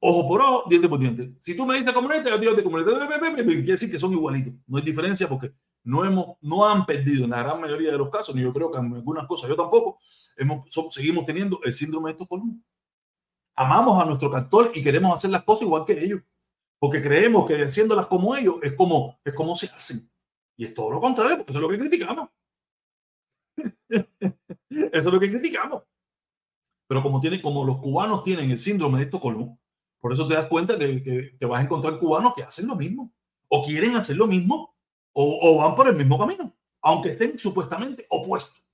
Ojo 0.00 0.28
por 0.28 0.40
ojo, 0.40 0.64
diente 0.68 0.88
por 0.88 0.98
diente. 0.98 1.34
Si 1.38 1.54
tú 1.54 1.66
me 1.66 1.76
dices 1.76 1.92
comunista, 1.92 2.30
yo 2.30 2.38
digo 2.38 2.54
de 2.54 2.64
comunista. 2.64 2.92
Quiere 3.34 3.62
decir 3.62 3.90
que 3.90 3.98
son 3.98 4.12
igualitos. 4.12 4.54
No 4.66 4.78
hay 4.78 4.84
diferencia 4.84 5.28
porque 5.28 5.52
no, 5.84 6.04
hemos, 6.04 6.36
no 6.40 6.66
han 6.66 6.86
perdido 6.86 7.24
en 7.24 7.30
la 7.30 7.42
gran 7.42 7.60
mayoría 7.60 7.92
de 7.92 7.98
los 7.98 8.10
casos, 8.10 8.34
ni 8.34 8.42
yo 8.42 8.52
creo 8.52 8.70
que 8.70 8.78
en 8.78 8.94
algunas 8.94 9.26
cosas, 9.26 9.48
yo 9.48 9.56
tampoco, 9.56 9.98
hemos, 10.36 10.64
seguimos 10.90 11.24
teniendo 11.24 11.60
el 11.62 11.72
síndrome 11.72 12.08
de 12.08 12.12
Estocolmo. 12.12 12.60
Amamos 13.54 14.02
a 14.02 14.06
nuestro 14.06 14.30
cartón 14.30 14.70
y 14.74 14.82
queremos 14.82 15.14
hacer 15.14 15.30
las 15.30 15.42
cosas 15.44 15.62
igual 15.62 15.84
que 15.84 16.02
ellos, 16.02 16.22
porque 16.78 17.02
creemos 17.02 17.46
que 17.46 17.62
haciéndolas 17.62 18.06
como 18.06 18.34
ellos 18.34 18.56
es 18.62 18.72
como, 18.74 19.18
es 19.24 19.34
como 19.34 19.54
se 19.54 19.66
hacen. 19.66 20.10
Y 20.56 20.64
es 20.64 20.74
todo 20.74 20.90
lo 20.90 21.00
contrario, 21.00 21.38
porque 21.38 21.52
eso 21.52 21.58
es 21.58 21.62
lo 21.62 21.68
que 21.68 21.78
criticamos. 21.78 22.28
Eso 24.70 24.90
es 24.90 25.04
lo 25.04 25.20
que 25.20 25.30
criticamos. 25.30 25.82
Pero 26.88 27.02
como, 27.02 27.20
tiene, 27.20 27.40
como 27.42 27.64
los 27.64 27.78
cubanos 27.78 28.24
tienen 28.24 28.50
el 28.50 28.58
síndrome 28.58 28.98
de 28.98 29.04
Estocolmo, 29.04 29.58
por 30.00 30.12
eso 30.12 30.26
te 30.26 30.34
das 30.34 30.48
cuenta 30.48 30.78
que 30.78 31.36
te 31.38 31.46
vas 31.46 31.60
a 31.60 31.64
encontrar 31.64 31.98
cubanos 31.98 32.34
que 32.34 32.42
hacen 32.42 32.66
lo 32.66 32.74
mismo, 32.74 33.12
o 33.48 33.64
quieren 33.64 33.94
hacer 33.96 34.16
lo 34.16 34.26
mismo, 34.26 34.74
o, 35.12 35.58
van 35.58 35.76
por 35.76 35.88
el 35.88 35.96
mismo 35.96 36.18
camino, 36.18 36.56
aunque 36.80 37.10
estén 37.10 37.38
supuestamente 37.38 38.06
opuestos. 38.08 38.64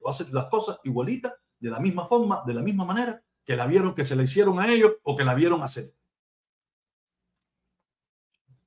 Lo 0.00 0.08
hacen 0.08 0.28
las 0.32 0.46
cosas 0.46 0.78
igualitas, 0.84 1.32
de 1.58 1.70
la 1.70 1.80
misma 1.80 2.06
forma, 2.06 2.42
de 2.46 2.54
la 2.54 2.62
misma 2.62 2.84
manera, 2.84 3.22
que 3.46 3.56
la 3.56 3.66
vieron, 3.66 3.94
que 3.94 4.04
se 4.04 4.16
le 4.16 4.24
hicieron 4.24 4.58
a 4.58 4.70
ellos 4.70 4.96
o 5.02 5.16
que 5.16 5.24
la 5.24 5.34
vieron 5.34 5.62
hacer. 5.62 5.94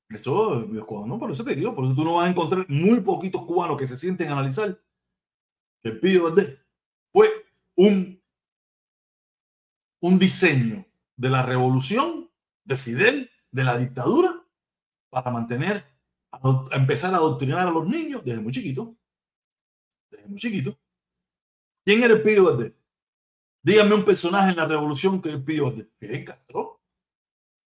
Eso, 0.10 0.66
cubanos, 0.88 1.20
por 1.20 1.30
eso 1.30 1.44
te 1.44 1.54
digo, 1.54 1.76
por 1.76 1.94
tú 1.94 2.04
no 2.04 2.16
vas 2.16 2.28
a 2.28 2.32
encontrar 2.32 2.66
muy 2.68 3.00
poquitos 3.02 3.46
cubanos 3.46 3.78
que 3.78 3.86
se 3.86 3.96
sienten 3.96 4.30
a 4.30 4.32
analizar 4.32 4.82
que 5.84 5.92
Pío 5.92 6.24
Valdés 6.24 6.58
fue 7.12 7.30
un, 7.76 8.22
un 10.02 10.20
diseño 10.20 10.86
de 11.16 11.30
la 11.30 11.44
revolución 11.44 12.32
de 12.64 12.76
Fidel, 12.76 13.30
de 13.52 13.64
la 13.64 13.78
dictadura, 13.78 14.44
para 15.10 15.32
mantener, 15.32 15.86
empezar 16.72 17.14
a 17.14 17.18
adoctrinar 17.18 17.68
a 17.68 17.72
los 17.72 17.88
niños 17.88 18.24
desde 18.24 18.42
muy 18.42 18.52
chiquito. 18.52 18.96
Desde 20.10 20.28
muy 20.28 20.40
chiquito. 20.40 20.78
¿Quién 21.86 22.04
era 22.04 22.14
el 22.16 22.24
Pío? 22.24 22.58
Dígame 23.62 23.96
un 23.96 24.06
personaje 24.06 24.52
en 24.52 24.58
la 24.58 24.66
revolución 24.66 25.22
que 25.22 25.30
es 25.30 25.38
Pío 25.38 25.66
Valdés. 25.66 25.88
Fidel 26.00 26.26
Castro. 26.26 26.80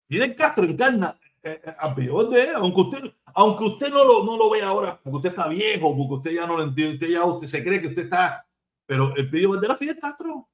Fidel 0.08 0.34
Castro 0.36 0.64
encarna 0.64 1.18
eh, 1.42 1.60
eh, 1.64 1.74
a 1.78 1.94
Pío 1.94 2.16
Valdés, 2.16 2.50
aunque 2.54 2.80
usted, 2.80 3.14
aunque 3.34 3.64
usted 3.64 3.90
no 3.90 4.04
lo, 4.04 4.24
no 4.24 4.36
lo 4.36 4.50
ve 4.50 4.62
ahora, 4.62 5.00
porque 5.02 5.16
usted 5.16 5.28
está 5.30 5.48
viejo, 5.48 5.96
porque 5.96 6.14
usted 6.14 6.30
ya 6.32 6.46
no 6.46 6.56
lo 6.56 6.64
entiende, 6.64 6.94
usted 6.94 7.08
ya 7.08 7.24
usted 7.24 7.46
se 7.46 7.64
cree 7.64 7.80
que 7.80 7.88
usted 7.88 8.04
está, 8.04 8.46
pero 8.86 9.14
el 9.16 9.30
pedido 9.30 9.56
de 9.56 9.68
la 9.68 9.76
Fidel 9.76 9.98
Castro, 9.98 10.48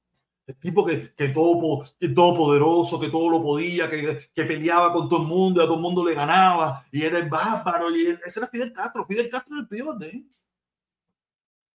el 0.47 0.55
tipo 0.57 0.85
que, 0.85 1.13
que, 1.15 1.29
todo, 1.29 1.85
que 1.99 2.09
todo 2.09 2.37
poderoso, 2.37 2.99
que 2.99 3.09
todo 3.09 3.29
lo 3.29 3.41
podía, 3.41 3.89
que, 3.89 4.29
que, 4.33 4.43
peleaba 4.43 4.93
con 4.93 5.09
todo 5.09 5.21
el 5.21 5.27
mundo, 5.27 5.61
a 5.61 5.65
todo 5.65 5.75
el 5.75 5.81
mundo 5.81 6.05
le 6.05 6.13
ganaba, 6.13 6.85
y 6.91 7.01
era 7.01 7.17
el 7.17 7.29
bárbaro, 7.29 7.95
y 7.95 8.07
ese 8.25 8.39
era 8.39 8.47
Fidel 8.47 8.71
Castro, 8.71 9.05
Fidel 9.05 9.29
Castro 9.29 9.57
el 9.57 9.67
pedido 9.67 9.93
de 9.95 10.23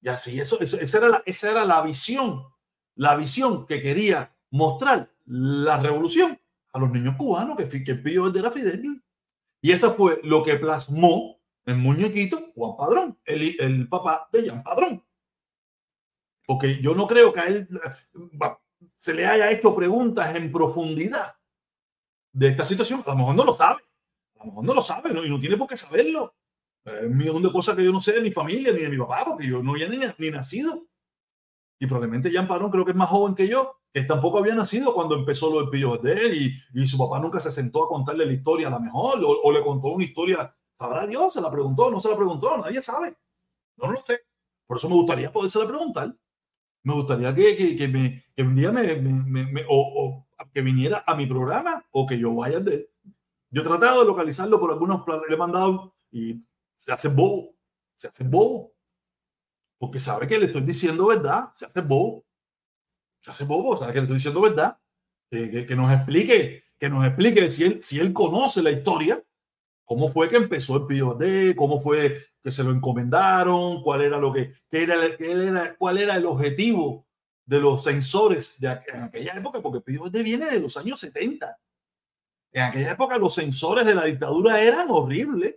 Y 0.00 0.08
así, 0.08 0.38
eso, 0.38 0.60
eso, 0.60 0.78
esa, 0.78 0.98
era 0.98 1.08
la, 1.08 1.22
esa 1.26 1.50
era 1.50 1.64
la 1.64 1.82
visión, 1.82 2.44
la 3.00 3.16
visión 3.16 3.66
que 3.66 3.80
quería 3.80 4.36
mostrar 4.50 5.10
la 5.24 5.80
revolución 5.80 6.38
a 6.70 6.78
los 6.78 6.90
niños 6.90 7.16
cubanos, 7.16 7.56
que, 7.56 7.82
que 7.82 7.94
pedido 7.94 8.30
de 8.30 8.40
era 8.40 8.50
Fidel. 8.50 9.02
Y 9.62 9.72
eso 9.72 9.94
fue 9.94 10.20
lo 10.22 10.44
que 10.44 10.56
plasmó 10.56 11.40
el 11.64 11.76
muñequito 11.76 12.52
Juan 12.54 12.76
Padrón, 12.76 13.18
el, 13.24 13.58
el 13.58 13.88
papá 13.88 14.28
de 14.30 14.42
Jean 14.42 14.62
Padrón. 14.62 15.02
Porque 16.46 16.82
yo 16.82 16.94
no 16.94 17.06
creo 17.06 17.32
que 17.32 17.40
a 17.40 17.44
él 17.44 17.66
se 18.98 19.14
le 19.14 19.24
haya 19.24 19.50
hecho 19.50 19.74
preguntas 19.74 20.36
en 20.36 20.52
profundidad 20.52 21.36
de 22.32 22.48
esta 22.48 22.66
situación. 22.66 23.02
A 23.06 23.12
lo 23.12 23.16
mejor 23.16 23.34
no 23.34 23.44
lo 23.44 23.56
sabe. 23.56 23.80
A 24.34 24.40
lo 24.40 24.44
mejor 24.44 24.64
no 24.66 24.74
lo 24.74 24.82
sabe 24.82 25.14
¿no? 25.14 25.24
y 25.24 25.30
no 25.30 25.40
tiene 25.40 25.56
por 25.56 25.68
qué 25.68 25.76
saberlo. 25.78 26.34
Es 26.84 27.04
un 27.04 27.16
millón 27.16 27.42
de 27.42 27.50
cosas 27.50 27.74
que 27.76 27.84
yo 27.84 27.92
no 27.92 28.00
sé 28.02 28.12
de 28.12 28.20
mi 28.20 28.30
familia 28.30 28.74
ni 28.74 28.80
de 28.80 28.90
mi 28.90 28.98
papá, 28.98 29.24
porque 29.24 29.46
yo 29.46 29.62
no 29.62 29.70
había 29.70 29.88
ni, 29.88 29.98
ni 30.18 30.30
nacido. 30.30 30.89
Y 31.80 31.86
probablemente 31.86 32.30
Jean 32.30 32.46
Padrón 32.46 32.70
creo 32.70 32.84
que 32.84 32.92
es 32.92 32.96
más 32.96 33.08
joven 33.08 33.34
que 33.34 33.48
yo 33.48 33.80
que 33.92 34.02
tampoco 34.04 34.38
había 34.38 34.54
nacido 34.54 34.94
cuando 34.94 35.16
empezó 35.16 35.50
lo 35.50 35.60
del 35.60 35.70
pillo 35.70 35.96
de 35.96 36.12
él 36.12 36.34
y, 36.34 36.80
y, 36.80 36.86
su 36.86 36.96
papá 36.96 37.18
nunca 37.18 37.40
se 37.40 37.50
sentó 37.50 37.84
a 37.84 37.88
contarle 37.88 38.24
la 38.24 38.32
historia 38.32 38.68
a 38.68 38.70
la 38.70 38.78
mejor 38.78 39.20
o, 39.24 39.50
le 39.50 39.62
contó 39.64 39.88
una 39.88 40.04
historia, 40.04 40.54
sabrá 40.78 41.06
Dios, 41.06 41.32
se 41.32 41.40
la 41.40 41.50
preguntó, 41.50 41.90
no 41.90 41.98
se 41.98 42.08
la 42.08 42.16
preguntó, 42.16 42.56
nadie 42.56 42.80
sabe, 42.80 43.16
no 43.76 43.90
lo 43.90 44.00
sé. 44.04 44.20
Por 44.66 44.76
eso 44.76 44.88
me 44.88 44.94
gustaría 44.94 45.32
poderse 45.32 45.58
preguntar. 45.66 46.14
Me 46.84 46.94
gustaría 46.94 47.34
que, 47.34 47.56
que, 47.76 48.22
que, 48.36 48.42
un 48.42 48.54
día 48.54 48.70
me, 48.70 48.96
me, 48.96 49.64
o, 49.68 50.26
que 50.54 50.62
viniera 50.62 51.02
a 51.06 51.14
mi 51.14 51.26
programa 51.26 51.84
o 51.90 52.06
que 52.06 52.18
yo 52.18 52.34
vaya 52.34 52.60
de 52.60 52.88
Yo 53.50 53.62
he 53.62 53.64
tratado 53.64 54.00
de 54.00 54.06
localizarlo 54.06 54.58
por 54.58 54.70
algunos 54.70 55.04
le 55.28 55.34
he 55.34 55.36
mandado 55.36 55.94
y 56.10 56.42
se 56.74 56.92
hace 56.92 57.08
bobo, 57.08 57.56
se 57.96 58.08
hace 58.08 58.24
bobo. 58.24 58.72
Porque 59.80 59.98
sabe 59.98 60.28
que 60.28 60.38
le 60.38 60.46
estoy 60.46 60.60
diciendo 60.60 61.06
verdad, 61.06 61.50
se 61.54 61.64
hace 61.64 61.80
bobo 61.80 62.24
hace 63.26 63.44
bobo, 63.44 63.76
sea, 63.76 63.88
que 63.88 63.94
le 63.94 64.02
estoy 64.02 64.16
diciendo 64.16 64.40
verdad, 64.40 64.78
que, 65.30 65.66
que, 65.66 65.76
nos 65.76 65.92
explique, 65.92 66.64
que 66.78 66.88
nos 66.88 67.06
explique 67.06 67.50
si 67.50 67.64
él, 67.64 67.82
si 67.82 67.98
él 67.98 68.12
conoce 68.12 68.62
la 68.62 68.70
historia, 68.70 69.22
cómo 69.84 70.08
fue 70.08 70.28
que 70.28 70.36
empezó 70.36 70.76
el 70.76 70.86
PIOD, 70.86 71.54
cómo 71.54 71.82
fue 71.82 72.26
que 72.42 72.50
se 72.50 72.64
lo 72.64 72.70
encomendaron, 72.70 73.82
cuál 73.82 74.02
era 74.02 74.18
lo 74.18 74.32
que, 74.32 74.54
qué 74.70 74.84
era, 74.84 75.16
qué 75.16 75.30
era, 75.30 75.76
cuál 75.76 75.98
era 75.98 76.16
el 76.16 76.24
objetivo 76.24 77.06
de 77.44 77.60
los 77.60 77.82
sensores 77.82 78.58
de 78.60 78.68
en 78.86 79.02
aquella 79.02 79.34
época, 79.34 79.60
porque 79.60 79.78
el 79.78 79.84
PIOD 79.84 80.22
viene 80.22 80.46
de 80.46 80.60
los 80.60 80.76
años 80.76 81.00
70. 81.00 81.58
En 82.52 82.62
aquella 82.62 82.92
época 82.92 83.18
los 83.18 83.34
sensores 83.34 83.84
de 83.84 83.94
la 83.94 84.04
dictadura 84.04 84.60
eran 84.60 84.86
horribles. 84.90 85.56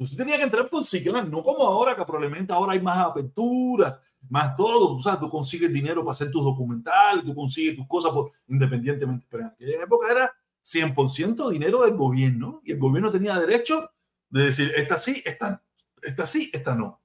Usted 0.00 0.16
tenía 0.16 0.38
que 0.38 0.44
entrar 0.44 0.70
por 0.70 0.82
ciclones, 0.82 1.28
no 1.28 1.42
como 1.42 1.62
ahora, 1.62 1.94
que 1.94 2.04
probablemente 2.06 2.54
ahora 2.54 2.72
hay 2.72 2.80
más 2.80 3.06
apertura, 3.06 4.00
más 4.30 4.56
todo. 4.56 4.96
Tú 4.96 5.02
sabes, 5.02 5.20
tú 5.20 5.28
consigues 5.28 5.70
dinero 5.70 6.02
para 6.02 6.12
hacer 6.12 6.30
tus 6.30 6.42
documentales, 6.42 7.22
tú 7.22 7.34
consigues 7.34 7.76
tus 7.76 7.86
cosas 7.86 8.10
por, 8.10 8.32
independientemente. 8.48 9.26
Pero 9.28 9.42
en 9.42 9.48
aquella 9.50 9.82
época 9.82 10.10
era 10.10 10.32
100% 10.64 11.50
dinero 11.50 11.82
del 11.82 11.96
gobierno 11.96 12.62
y 12.64 12.72
el 12.72 12.78
gobierno 12.78 13.10
tenía 13.10 13.38
derecho 13.38 13.90
de 14.30 14.44
decir, 14.44 14.72
esta 14.74 14.98
sí, 14.98 15.22
esta, 15.22 15.62
esta 16.02 16.26
sí, 16.26 16.50
esta 16.50 16.74
no. 16.74 16.98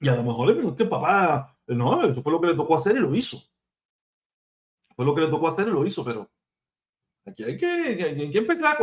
Y 0.00 0.08
a 0.08 0.14
lo 0.14 0.22
mejor 0.22 0.50
es 0.50 0.74
que 0.74 0.86
papá, 0.86 1.54
no, 1.66 2.02
eso 2.02 2.22
fue 2.22 2.32
lo 2.32 2.40
que 2.40 2.46
le 2.46 2.54
tocó 2.54 2.78
hacer 2.78 2.96
y 2.96 3.00
lo 3.00 3.14
hizo. 3.14 3.42
Fue 4.94 5.04
lo 5.04 5.14
que 5.14 5.20
le 5.20 5.28
tocó 5.28 5.48
hacer 5.48 5.68
y 5.68 5.70
lo 5.70 5.84
hizo, 5.84 6.02
pero 6.02 6.30
aquí 7.26 7.44
hay 7.44 7.58
que, 7.58 7.66
hay 7.66 8.30
que 8.30 8.38
empezar 8.38 8.74
a 8.74 8.78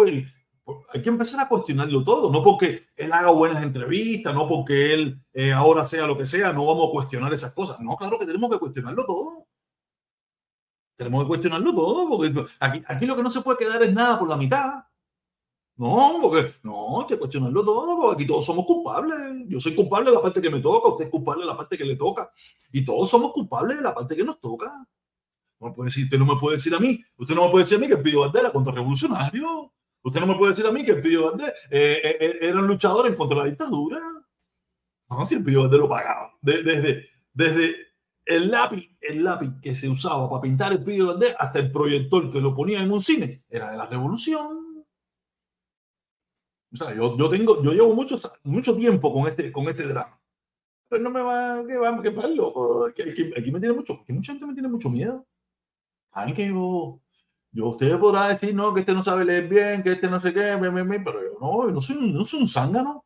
hay 0.93 1.01
que 1.01 1.09
empezar 1.09 1.39
a 1.41 1.49
cuestionarlo 1.49 2.03
todo, 2.03 2.31
no 2.31 2.43
porque 2.43 2.87
él 2.95 3.11
haga 3.11 3.31
buenas 3.31 3.63
entrevistas, 3.63 4.33
no 4.33 4.47
porque 4.47 4.93
él 4.93 5.21
eh, 5.33 5.51
ahora 5.51 5.85
sea 5.85 6.07
lo 6.07 6.17
que 6.17 6.25
sea, 6.25 6.53
no 6.53 6.65
vamos 6.65 6.87
a 6.87 6.91
cuestionar 6.91 7.33
esas 7.33 7.53
cosas. 7.53 7.79
No, 7.79 7.95
claro 7.97 8.17
que 8.17 8.25
tenemos 8.25 8.49
que 8.49 8.59
cuestionarlo 8.59 9.05
todo. 9.05 9.47
Tenemos 10.95 11.23
que 11.23 11.27
cuestionarlo 11.27 11.73
todo, 11.73 12.07
porque 12.07 12.45
aquí, 12.59 12.83
aquí 12.87 13.05
lo 13.05 13.15
que 13.15 13.23
no 13.23 13.29
se 13.29 13.41
puede 13.41 13.57
quedar 13.57 13.83
es 13.83 13.93
nada 13.93 14.19
por 14.19 14.29
la 14.29 14.37
mitad. 14.37 14.85
No, 15.75 16.19
porque 16.21 16.53
no, 16.61 17.01
hay 17.01 17.07
que 17.07 17.17
cuestionarlo 17.17 17.63
todo, 17.63 17.97
porque 17.97 18.13
aquí 18.15 18.27
todos 18.27 18.45
somos 18.45 18.65
culpables. 18.65 19.17
Yo 19.47 19.59
soy 19.59 19.75
culpable 19.75 20.11
de 20.11 20.15
la 20.15 20.21
parte 20.21 20.41
que 20.41 20.49
me 20.49 20.59
toca, 20.59 20.89
usted 20.89 21.05
es 21.05 21.11
culpable 21.11 21.41
de 21.41 21.47
la 21.47 21.57
parte 21.57 21.77
que 21.77 21.85
le 21.85 21.95
toca, 21.95 22.31
y 22.71 22.85
todos 22.85 23.09
somos 23.09 23.33
culpables 23.33 23.77
de 23.77 23.83
la 23.83 23.93
parte 23.93 24.15
que 24.15 24.23
nos 24.23 24.39
toca. 24.39 24.87
No 25.59 25.73
puede 25.73 25.87
decir, 25.87 26.03
usted 26.05 26.19
no 26.19 26.25
me 26.25 26.39
puede 26.39 26.57
decir 26.57 26.75
a 26.75 26.79
mí, 26.79 27.03
usted 27.17 27.35
no 27.35 27.45
me 27.45 27.51
puede 27.51 27.63
decir 27.63 27.77
a 27.77 27.81
mí 27.81 27.87
que 27.87 27.97
pidió 27.97 28.19
bandera 28.21 28.51
contra 28.51 28.73
revolucionario. 28.73 29.73
Usted 30.03 30.19
no 30.19 30.27
me 30.27 30.35
puede 30.35 30.51
decir 30.51 30.65
a 30.67 30.71
mí 30.71 30.83
que 30.83 30.91
el 30.91 31.01
Pidio 31.01 31.31
Valdés 31.31 31.53
eh, 31.69 32.01
eh, 32.03 32.17
eh, 32.19 32.37
era 32.41 32.59
un 32.59 32.67
luchador 32.67 33.07
en 33.07 33.15
contra 33.15 33.37
de 33.37 33.43
la 33.43 33.49
dictadura. 33.49 34.01
No, 35.09 35.25
si 35.25 35.35
el 35.35 35.43
Pidio 35.43 35.61
Valdés 35.61 35.79
lo 35.79 35.89
pagaba. 35.89 36.33
desde, 36.41 37.07
desde 37.33 37.75
el 38.25 38.51
lápiz, 38.51 38.97
el 39.01 39.23
lápiz 39.23 39.51
que 39.61 39.75
se 39.75 39.87
usaba 39.89 40.29
para 40.29 40.41
pintar 40.41 40.73
el 40.73 40.83
Pidio 40.83 41.07
Valdés 41.07 41.35
hasta 41.39 41.59
el 41.59 41.71
proyector 41.71 42.31
que 42.31 42.41
lo 42.41 42.53
ponía 42.53 42.81
en 42.81 42.91
un 42.91 43.01
cine, 43.01 43.43
era 43.49 43.71
de 43.71 43.77
la 43.77 43.85
revolución. 43.85 44.85
O 46.71 46.75
sea, 46.75 46.93
yo, 46.93 47.15
yo, 47.17 47.29
tengo, 47.29 47.63
yo 47.63 47.71
llevo 47.71 47.93
mucho, 47.93 48.19
mucho 48.43 48.75
tiempo 48.75 49.13
con 49.13 49.27
este, 49.27 49.51
con 49.51 49.67
este 49.69 49.83
drama. 49.83 50.19
Pero 50.89 51.03
no 51.03 51.09
me 51.11 51.21
va, 51.21 51.63
que 51.65 51.77
va, 51.77 52.01
que 52.01 52.11
loco. 52.29 52.87
Aquí, 52.87 53.03
aquí, 53.37 53.51
me 53.51 53.59
tiene 53.59 53.73
mucho, 53.73 53.99
aquí 54.01 54.11
mucha 54.11 54.33
gente 54.33 54.45
me 54.47 54.53
tiene 54.53 54.67
mucho 54.67 54.89
miedo. 54.89 55.25
Saben 56.13 56.33
que 56.33 56.47
yo, 56.47 56.99
yo, 57.53 57.67
usted 57.67 57.99
podrá 57.99 58.29
decir, 58.29 58.55
no, 58.55 58.73
que 58.73 58.79
este 58.79 58.93
no 58.93 59.03
sabe 59.03 59.23
leer 59.23 59.47
bien, 59.47 59.83
que 59.83 59.91
este 59.91 60.09
no 60.09 60.19
sé 60.19 60.33
qué, 60.33 60.57
pero 60.59 61.21
yo 61.21 61.37
no, 61.39 61.67
yo 61.67 61.71
no 61.71 61.81
soy, 61.81 62.11
no 62.11 62.23
soy 62.23 62.41
un 62.41 62.47
zángano. 62.47 63.05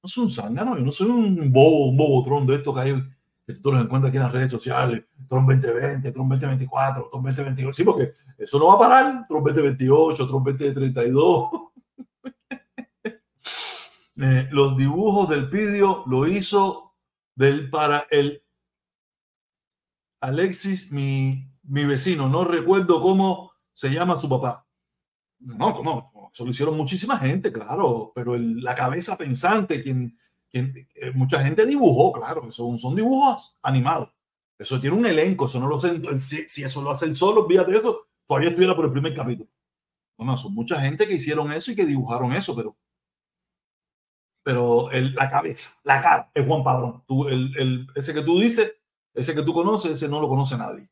No 0.00 0.08
soy 0.08 0.24
un 0.24 0.30
zángano, 0.30 0.78
yo 0.78 0.84
no 0.84 0.92
soy 0.92 1.08
un 1.08 1.52
bobo, 1.52 1.88
un 1.88 1.96
bobotron 1.96 2.46
de 2.46 2.56
esto 2.56 2.72
que 2.72 2.80
hay, 2.80 3.02
que 3.44 3.54
tú 3.54 3.72
los 3.72 3.82
encuentras 3.82 4.10
aquí 4.10 4.18
en 4.18 4.22
las 4.22 4.32
redes 4.32 4.52
sociales, 4.52 5.04
Tron 5.28 5.44
2020, 5.46 6.12
Tron 6.12 6.28
2024, 6.28 7.08
Tron 7.10 7.22
2028. 7.24 7.72
Sí, 7.72 7.84
porque 7.84 8.14
eso 8.38 8.58
no 8.60 8.68
va 8.68 8.74
a 8.74 8.78
parar, 8.78 9.26
Tron 9.26 9.42
2028, 9.42 10.28
Tron 10.28 10.44
2032. 10.44 11.48
eh, 14.20 14.48
los 14.52 14.76
dibujos 14.76 15.28
del 15.30 15.46
vídeo 15.46 16.04
lo 16.06 16.28
hizo 16.28 16.94
del, 17.34 17.70
para 17.70 18.06
el 18.10 18.40
Alexis, 20.20 20.92
mi, 20.92 21.50
mi 21.64 21.84
vecino. 21.86 22.28
No 22.28 22.44
recuerdo 22.44 23.02
cómo 23.02 23.53
se 23.74 23.90
llama 23.90 24.18
su 24.18 24.28
papá. 24.28 24.66
No, 25.40 25.82
no, 25.82 26.30
eso 26.32 26.44
lo 26.44 26.50
hicieron 26.50 26.76
muchísima 26.76 27.18
gente, 27.18 27.52
claro, 27.52 28.12
pero 28.14 28.36
la 28.36 28.74
cabeza 28.74 29.16
pensante, 29.16 29.82
quien, 29.82 30.18
quien 30.50 30.72
eh, 30.94 31.10
mucha 31.12 31.42
gente 31.44 31.66
dibujó, 31.66 32.12
claro, 32.12 32.50
son, 32.50 32.78
son 32.78 32.94
dibujos 32.94 33.58
animados. 33.62 34.08
Eso 34.58 34.80
tiene 34.80 34.96
un 34.96 35.04
elenco, 35.04 35.46
eso 35.46 35.60
no 35.60 35.66
lo 35.66 35.80
si, 36.18 36.48
si 36.48 36.64
eso 36.64 36.80
lo 36.80 36.92
hace 36.92 37.06
el 37.06 37.16
solo, 37.16 37.46
fíjate 37.46 37.76
eso, 37.76 38.06
todavía 38.26 38.50
estuviera 38.50 38.74
por 38.74 38.86
el 38.86 38.92
primer 38.92 39.14
capítulo. 39.14 39.50
No, 40.16 40.24
no, 40.24 40.36
son 40.36 40.54
mucha 40.54 40.80
gente 40.80 41.06
que 41.06 41.14
hicieron 41.14 41.52
eso 41.52 41.72
y 41.72 41.76
que 41.76 41.84
dibujaron 41.84 42.32
eso, 42.32 42.54
pero 42.54 42.76
pero 44.44 44.90
el, 44.90 45.14
la 45.14 45.30
cabeza, 45.30 45.80
la 45.84 46.02
cara 46.02 46.30
es 46.34 46.46
Juan 46.46 46.62
Padrón. 46.62 47.02
Tú, 47.06 47.26
el, 47.28 47.56
el, 47.56 47.86
ese 47.94 48.12
que 48.12 48.20
tú 48.20 48.38
dices, 48.38 48.74
ese 49.14 49.34
que 49.34 49.42
tú 49.42 49.54
conoces, 49.54 49.92
ese 49.92 50.06
no 50.06 50.20
lo 50.20 50.28
conoce 50.28 50.56
nadie. 50.58 50.88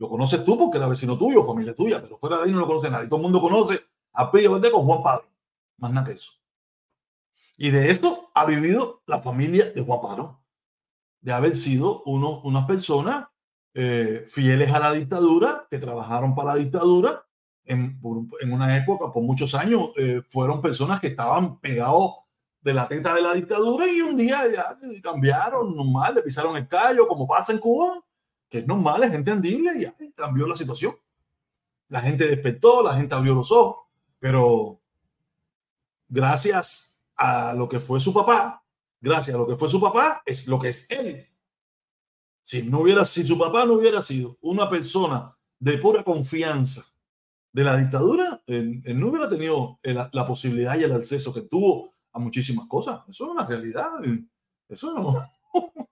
Lo 0.00 0.08
conoces 0.08 0.42
tú 0.46 0.58
porque 0.58 0.78
era 0.78 0.88
vecino 0.88 1.18
tuyo, 1.18 1.46
familia 1.46 1.74
tuya, 1.74 2.00
pero 2.00 2.16
fuera 2.16 2.38
de 2.38 2.44
ahí 2.44 2.52
no 2.52 2.60
lo 2.60 2.66
conoce 2.66 2.88
nadie. 2.88 3.06
Todo 3.06 3.18
el 3.18 3.24
mundo 3.24 3.38
conoce 3.38 3.80
a 4.14 4.30
Pedro 4.30 4.52
Valdés 4.52 4.70
con 4.70 4.86
Juan 4.86 5.02
Padre. 5.02 5.26
Más 5.76 5.92
nada 5.92 6.06
que 6.06 6.14
eso. 6.14 6.32
Y 7.58 7.70
de 7.70 7.90
esto 7.90 8.30
ha 8.34 8.46
vivido 8.46 9.02
la 9.04 9.20
familia 9.20 9.70
de 9.70 9.82
Juan 9.82 10.00
Padre. 10.00 10.24
De 11.20 11.32
haber 11.32 11.54
sido 11.54 12.02
uno, 12.06 12.40
unas 12.44 12.64
personas 12.64 13.28
eh, 13.74 14.24
fieles 14.26 14.72
a 14.72 14.78
la 14.78 14.92
dictadura, 14.92 15.66
que 15.70 15.78
trabajaron 15.78 16.34
para 16.34 16.54
la 16.54 16.60
dictadura. 16.60 17.26
En, 17.66 18.00
en 18.40 18.52
una 18.54 18.78
época, 18.78 19.12
por 19.12 19.22
muchos 19.22 19.54
años, 19.54 19.90
eh, 19.98 20.22
fueron 20.30 20.62
personas 20.62 20.98
que 20.98 21.08
estaban 21.08 21.60
pegados 21.60 22.14
de 22.62 22.72
la 22.72 22.88
teta 22.88 23.12
de 23.12 23.20
la 23.20 23.34
dictadura 23.34 23.86
y 23.86 24.00
un 24.00 24.16
día 24.16 24.50
ya 24.50 24.78
cambiaron, 25.02 25.76
normal, 25.76 26.14
le 26.14 26.22
pisaron 26.22 26.56
el 26.56 26.66
callo, 26.66 27.06
como 27.06 27.26
pasa 27.26 27.52
en 27.52 27.58
Cuba 27.58 28.02
que 28.50 28.58
es 28.58 28.66
normal, 28.66 29.04
es 29.04 29.14
entendible 29.14 29.72
y 29.78 29.84
ahí 29.84 30.12
cambió 30.14 30.46
la 30.46 30.56
situación. 30.56 30.96
La 31.88 32.00
gente 32.00 32.26
despertó, 32.26 32.82
la 32.82 32.94
gente 32.94 33.14
abrió 33.14 33.34
los 33.34 33.50
ojos, 33.52 33.86
pero 34.18 34.80
gracias 36.08 37.02
a 37.16 37.54
lo 37.54 37.68
que 37.68 37.78
fue 37.78 38.00
su 38.00 38.12
papá, 38.12 38.64
gracias 39.00 39.36
a 39.36 39.38
lo 39.38 39.46
que 39.46 39.56
fue 39.56 39.70
su 39.70 39.80
papá, 39.80 40.22
es 40.26 40.48
lo 40.48 40.58
que 40.58 40.70
es 40.70 40.90
él. 40.90 41.28
Si 42.42 42.62
no 42.62 42.80
hubiera, 42.80 43.04
si 43.04 43.24
su 43.24 43.38
papá 43.38 43.64
no 43.64 43.74
hubiera 43.74 44.02
sido 44.02 44.36
una 44.40 44.68
persona 44.68 45.36
de 45.60 45.78
pura 45.78 46.02
confianza 46.02 46.84
de 47.52 47.64
la 47.64 47.76
dictadura, 47.76 48.42
él, 48.46 48.82
no 48.98 49.08
hubiera 49.08 49.28
tenido 49.28 49.78
la 49.84 50.26
posibilidad 50.26 50.76
y 50.76 50.84
el 50.84 50.92
acceso 50.92 51.32
que 51.32 51.42
tuvo 51.42 51.94
a 52.12 52.18
muchísimas 52.18 52.66
cosas. 52.66 53.02
Eso 53.08 53.26
es 53.26 53.30
una 53.30 53.46
realidad. 53.46 53.90
Eso 54.68 54.92
no, 54.94 55.24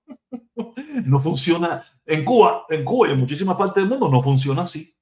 no 1.04 1.20
funciona. 1.20 1.82
En 2.04 2.24
Cuba, 2.24 2.64
en 2.68 2.84
Cuba 2.84 3.08
y 3.08 3.12
en 3.12 3.20
muchísimas 3.20 3.56
partes 3.56 3.82
del 3.82 3.90
mundo 3.90 4.08
no 4.08 4.22
funciona 4.22 4.62
así. 4.62 4.94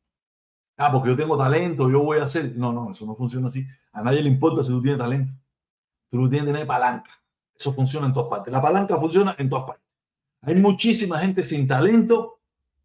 Ah, 0.77 0.93
porque 0.93 1.09
yo 1.11 1.17
tengo 1.17 1.39
talento, 1.39 1.91
yo 1.91 2.03
voy 2.03 2.19
a 2.19 2.25
hacer. 2.25 2.55
No, 2.57 2.73
no, 2.73 2.91
eso 2.91 3.07
no 3.07 3.15
funciona 3.15 3.47
así. 3.49 3.67
A 3.93 4.03
nadie 4.03 4.23
le 4.23 4.29
importa 4.29 4.63
si 4.63 4.71
tú 4.71 4.83
tienes 4.83 4.99
talento. 4.99 5.33
Tú 6.11 6.29
tienes 6.29 6.47
que 6.47 6.53
tener 6.53 6.67
palanca. 6.67 7.11
Eso 7.59 7.73
funciona 7.73 8.07
en 8.07 8.13
todas 8.13 8.29
partes. 8.29 8.53
La 8.53 8.61
palanca 8.61 8.99
funciona 8.99 9.35
en 9.39 9.49
todas 9.49 9.65
partes. 9.67 9.85
Hay 10.43 10.55
muchísima 10.55 11.19
gente 11.19 11.43
sin 11.43 11.67
talento 11.67 12.41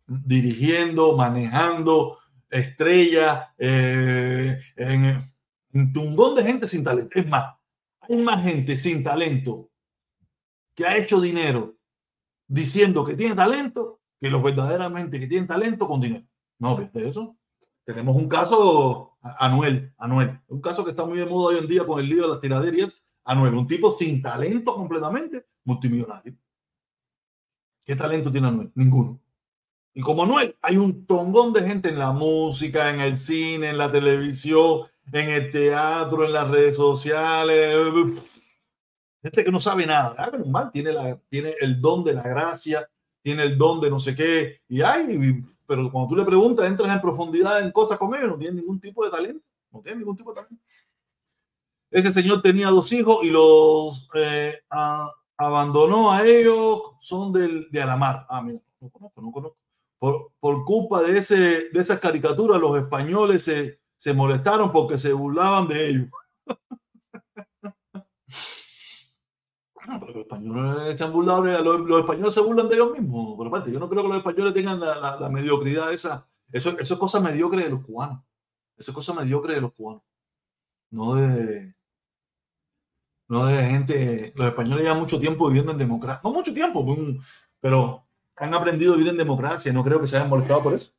dirigiendo, 0.07 1.15
manejando, 1.15 2.17
estrellas, 2.49 3.47
eh, 3.57 4.59
en, 4.75 5.31
un 5.73 5.93
tungón 5.93 6.35
de 6.35 6.43
gente 6.43 6.67
sin 6.67 6.83
talento. 6.83 7.19
Es 7.19 7.27
más, 7.27 7.55
hay 8.01 8.17
más 8.17 8.43
gente 8.43 8.75
sin 8.75 9.03
talento 9.03 9.69
que 10.75 10.85
ha 10.85 10.97
hecho 10.97 11.19
dinero 11.19 11.75
diciendo 12.51 13.05
que 13.05 13.15
tiene 13.15 13.33
talento 13.33 14.01
que 14.19 14.29
los 14.29 14.43
verdaderamente 14.43 15.19
que 15.19 15.27
tienen 15.27 15.47
talento 15.47 15.87
con 15.87 16.01
dinero. 16.01 16.25
No, 16.59 16.75
¿viste 16.75 17.07
eso? 17.07 17.37
Tenemos 17.85 18.15
un 18.15 18.27
caso, 18.27 19.17
Anuel, 19.21 19.93
Anuel, 19.97 20.39
un 20.47 20.61
caso 20.61 20.83
que 20.83 20.91
está 20.91 21.05
muy 21.05 21.17
de 21.17 21.25
moda 21.25 21.55
hoy 21.55 21.59
en 21.61 21.67
día 21.67 21.85
con 21.85 21.99
el 21.99 22.09
lío 22.09 22.23
de 22.23 22.27
las 22.27 22.41
tiraderías. 22.41 23.01
Anuel, 23.23 23.55
un 23.55 23.67
tipo 23.67 23.97
sin 23.97 24.21
talento 24.21 24.75
completamente, 24.75 25.45
multimillonario. 25.63 26.35
¿Qué 27.85 27.95
talento 27.95 28.31
tiene 28.31 28.49
Anuel? 28.49 28.71
Ninguno. 28.75 29.19
Y 29.93 30.01
como 30.01 30.23
Anuel, 30.23 30.55
hay 30.61 30.75
un 30.75 31.05
tongón 31.05 31.53
de 31.53 31.61
gente 31.61 31.89
en 31.89 31.99
la 31.99 32.11
música, 32.11 32.89
en 32.89 32.99
el 32.99 33.15
cine, 33.15 33.69
en 33.69 33.77
la 33.77 33.91
televisión, 33.91 34.81
en 35.11 35.29
el 35.29 35.49
teatro, 35.49 36.25
en 36.25 36.33
las 36.33 36.49
redes 36.49 36.75
sociales 36.75 37.77
gente 39.21 39.43
que 39.43 39.51
no 39.51 39.59
sabe 39.59 39.85
nada, 39.85 40.15
ah, 40.17 40.69
tiene, 40.71 40.91
la, 40.91 41.15
tiene 41.29 41.55
el 41.59 41.79
don 41.79 42.03
de 42.03 42.13
la 42.13 42.23
gracia, 42.23 42.89
tiene 43.21 43.43
el 43.43 43.57
don 43.57 43.79
de 43.79 43.89
no 43.89 43.99
sé 43.99 44.15
qué, 44.15 44.61
y 44.67 44.81
hay, 44.81 45.43
pero 45.65 45.91
cuando 45.91 46.09
tú 46.09 46.15
le 46.15 46.25
preguntas, 46.25 46.65
entras 46.65 46.91
en 46.91 47.01
profundidad 47.01 47.61
en 47.61 47.71
cosas 47.71 47.97
con 47.97 48.13
ellos, 48.15 48.29
no 48.29 48.37
tiene 48.37 48.59
ningún 48.59 48.79
tipo 48.79 49.05
de 49.05 49.11
talento, 49.11 49.45
no 49.71 49.81
tiene 49.81 49.99
ningún 49.99 50.17
tipo 50.17 50.33
de 50.33 50.41
talento. 50.41 50.63
Ese 51.89 52.11
señor 52.11 52.41
tenía 52.41 52.67
dos 52.67 52.91
hijos 52.93 53.19
y 53.23 53.29
los 53.29 54.09
eh, 54.15 54.59
abandonó 55.37 56.11
a 56.11 56.25
ellos, 56.25 56.81
son 57.01 57.33
del, 57.33 57.69
de 57.69 57.81
Alamar. 57.81 58.25
Ah, 58.29 58.41
mira, 58.41 58.59
no 58.79 58.89
conozco, 58.89 59.21
no 59.21 59.31
conozco. 59.31 59.57
Por, 59.99 60.31
por 60.39 60.65
culpa 60.65 61.03
de, 61.03 61.17
ese, 61.17 61.69
de 61.69 61.79
esas 61.79 61.99
caricaturas, 61.99 62.59
los 62.59 62.77
españoles 62.77 63.43
se, 63.43 63.79
se 63.97 64.13
molestaron 64.13 64.71
porque 64.71 64.97
se 64.97 65.13
burlaban 65.13 65.67
de 65.67 65.89
ellos. 65.89 66.09
los 69.87 70.15
españoles 70.15 70.97
se 70.97 71.03
han 71.03 71.11
burlado, 71.11 71.43
los, 71.43 71.99
españoles 71.99 72.33
se 72.33 72.41
burlan 72.41 72.69
de 72.69 72.75
ellos 72.75 72.91
mismos. 72.91 73.35
Por 73.35 73.49
parte, 73.49 73.71
yo 73.71 73.79
no 73.79 73.89
creo 73.89 74.03
que 74.03 74.09
los 74.09 74.17
españoles 74.17 74.53
tengan 74.53 74.79
la, 74.79 75.29
mediocridad 75.29 75.91
esa. 75.93 76.27
Eso, 76.51 76.77
eso 76.77 76.93
es 76.93 76.99
cosa 76.99 77.19
mediocre 77.19 77.63
de 77.63 77.69
los 77.69 77.81
cubanos. 77.81 78.23
Eso 78.77 78.91
es 78.91 78.95
cosa 78.95 79.13
mediocre 79.13 79.55
de 79.55 79.61
los 79.61 79.73
cubanos. 79.73 80.03
No 80.89 81.15
de. 81.15 81.73
no 83.27 83.45
de 83.45 83.63
gente. 83.63 84.33
Los 84.35 84.47
españoles 84.47 84.83
llevan 84.83 84.99
mucho 84.99 85.19
tiempo 85.19 85.47
viviendo 85.47 85.71
en 85.71 85.77
democracia. 85.77 86.21
No 86.23 86.31
mucho 86.31 86.53
tiempo, 86.53 86.85
pues, 86.85 86.99
pero 87.59 88.05
han 88.35 88.53
aprendido 88.53 88.93
a 88.93 88.97
vivir 88.97 89.11
en 89.11 89.17
democracia. 89.17 89.71
No 89.71 89.83
creo 89.83 90.01
que 90.01 90.07
se 90.07 90.17
hayan 90.17 90.29
molestado 90.29 90.63
por 90.63 90.73
eso. 90.73 90.91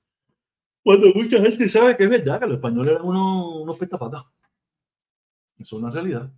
Cuando 0.83 1.09
mucha 1.14 1.38
gente 1.40 1.68
sabe 1.68 1.97
que 1.97 2.05
es 2.05 2.11
verdad 2.11 2.40
que 2.40 2.47
los 2.47 2.57
españoles 2.57 2.92
eran 2.92 3.07
unos, 3.07 3.62
unos 3.62 3.79
petapatas. 3.79 4.25
Eso 5.59 5.77
es 5.77 5.83
una 5.83 5.90
realidad. 5.90 6.33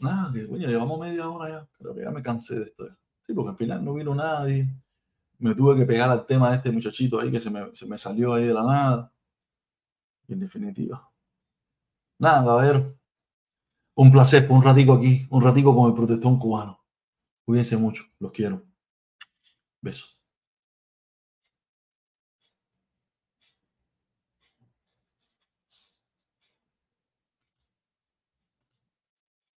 Nada, 0.00 0.32
que 0.32 0.46
coño, 0.46 0.68
llevamos 0.68 0.98
media 0.98 1.28
hora 1.28 1.48
ya. 1.50 1.68
Creo 1.78 1.94
que 1.94 2.02
ya 2.02 2.10
me 2.10 2.22
cansé 2.22 2.58
de 2.58 2.64
esto. 2.66 2.88
Sí, 3.20 3.34
porque 3.34 3.50
al 3.50 3.56
final 3.56 3.84
no 3.84 3.94
vino 3.94 4.14
nadie. 4.14 4.68
Me 5.38 5.54
tuve 5.54 5.76
que 5.76 5.84
pegar 5.84 6.10
al 6.10 6.24
tema 6.26 6.50
de 6.50 6.56
este 6.56 6.70
muchachito 6.70 7.20
ahí 7.20 7.30
que 7.30 7.40
se 7.40 7.50
me, 7.50 7.74
se 7.74 7.86
me 7.86 7.98
salió 7.98 8.34
ahí 8.34 8.46
de 8.46 8.54
la 8.54 8.62
nada. 8.62 9.12
Y 10.28 10.32
en 10.32 10.40
definitiva. 10.40 11.10
Nada, 12.18 12.44
caballero. 12.44 12.96
Un 13.94 14.10
placer 14.10 14.46
por 14.46 14.56
un 14.56 14.62
ratico 14.62 14.94
aquí, 14.94 15.26
un 15.30 15.42
ratico 15.42 15.74
con 15.74 15.88
el 15.88 15.94
protestón 15.94 16.38
cubano. 16.38 16.80
Cuídense 17.44 17.76
mucho, 17.76 18.04
los 18.18 18.32
quiero. 18.32 18.62
Besos. 19.80 20.21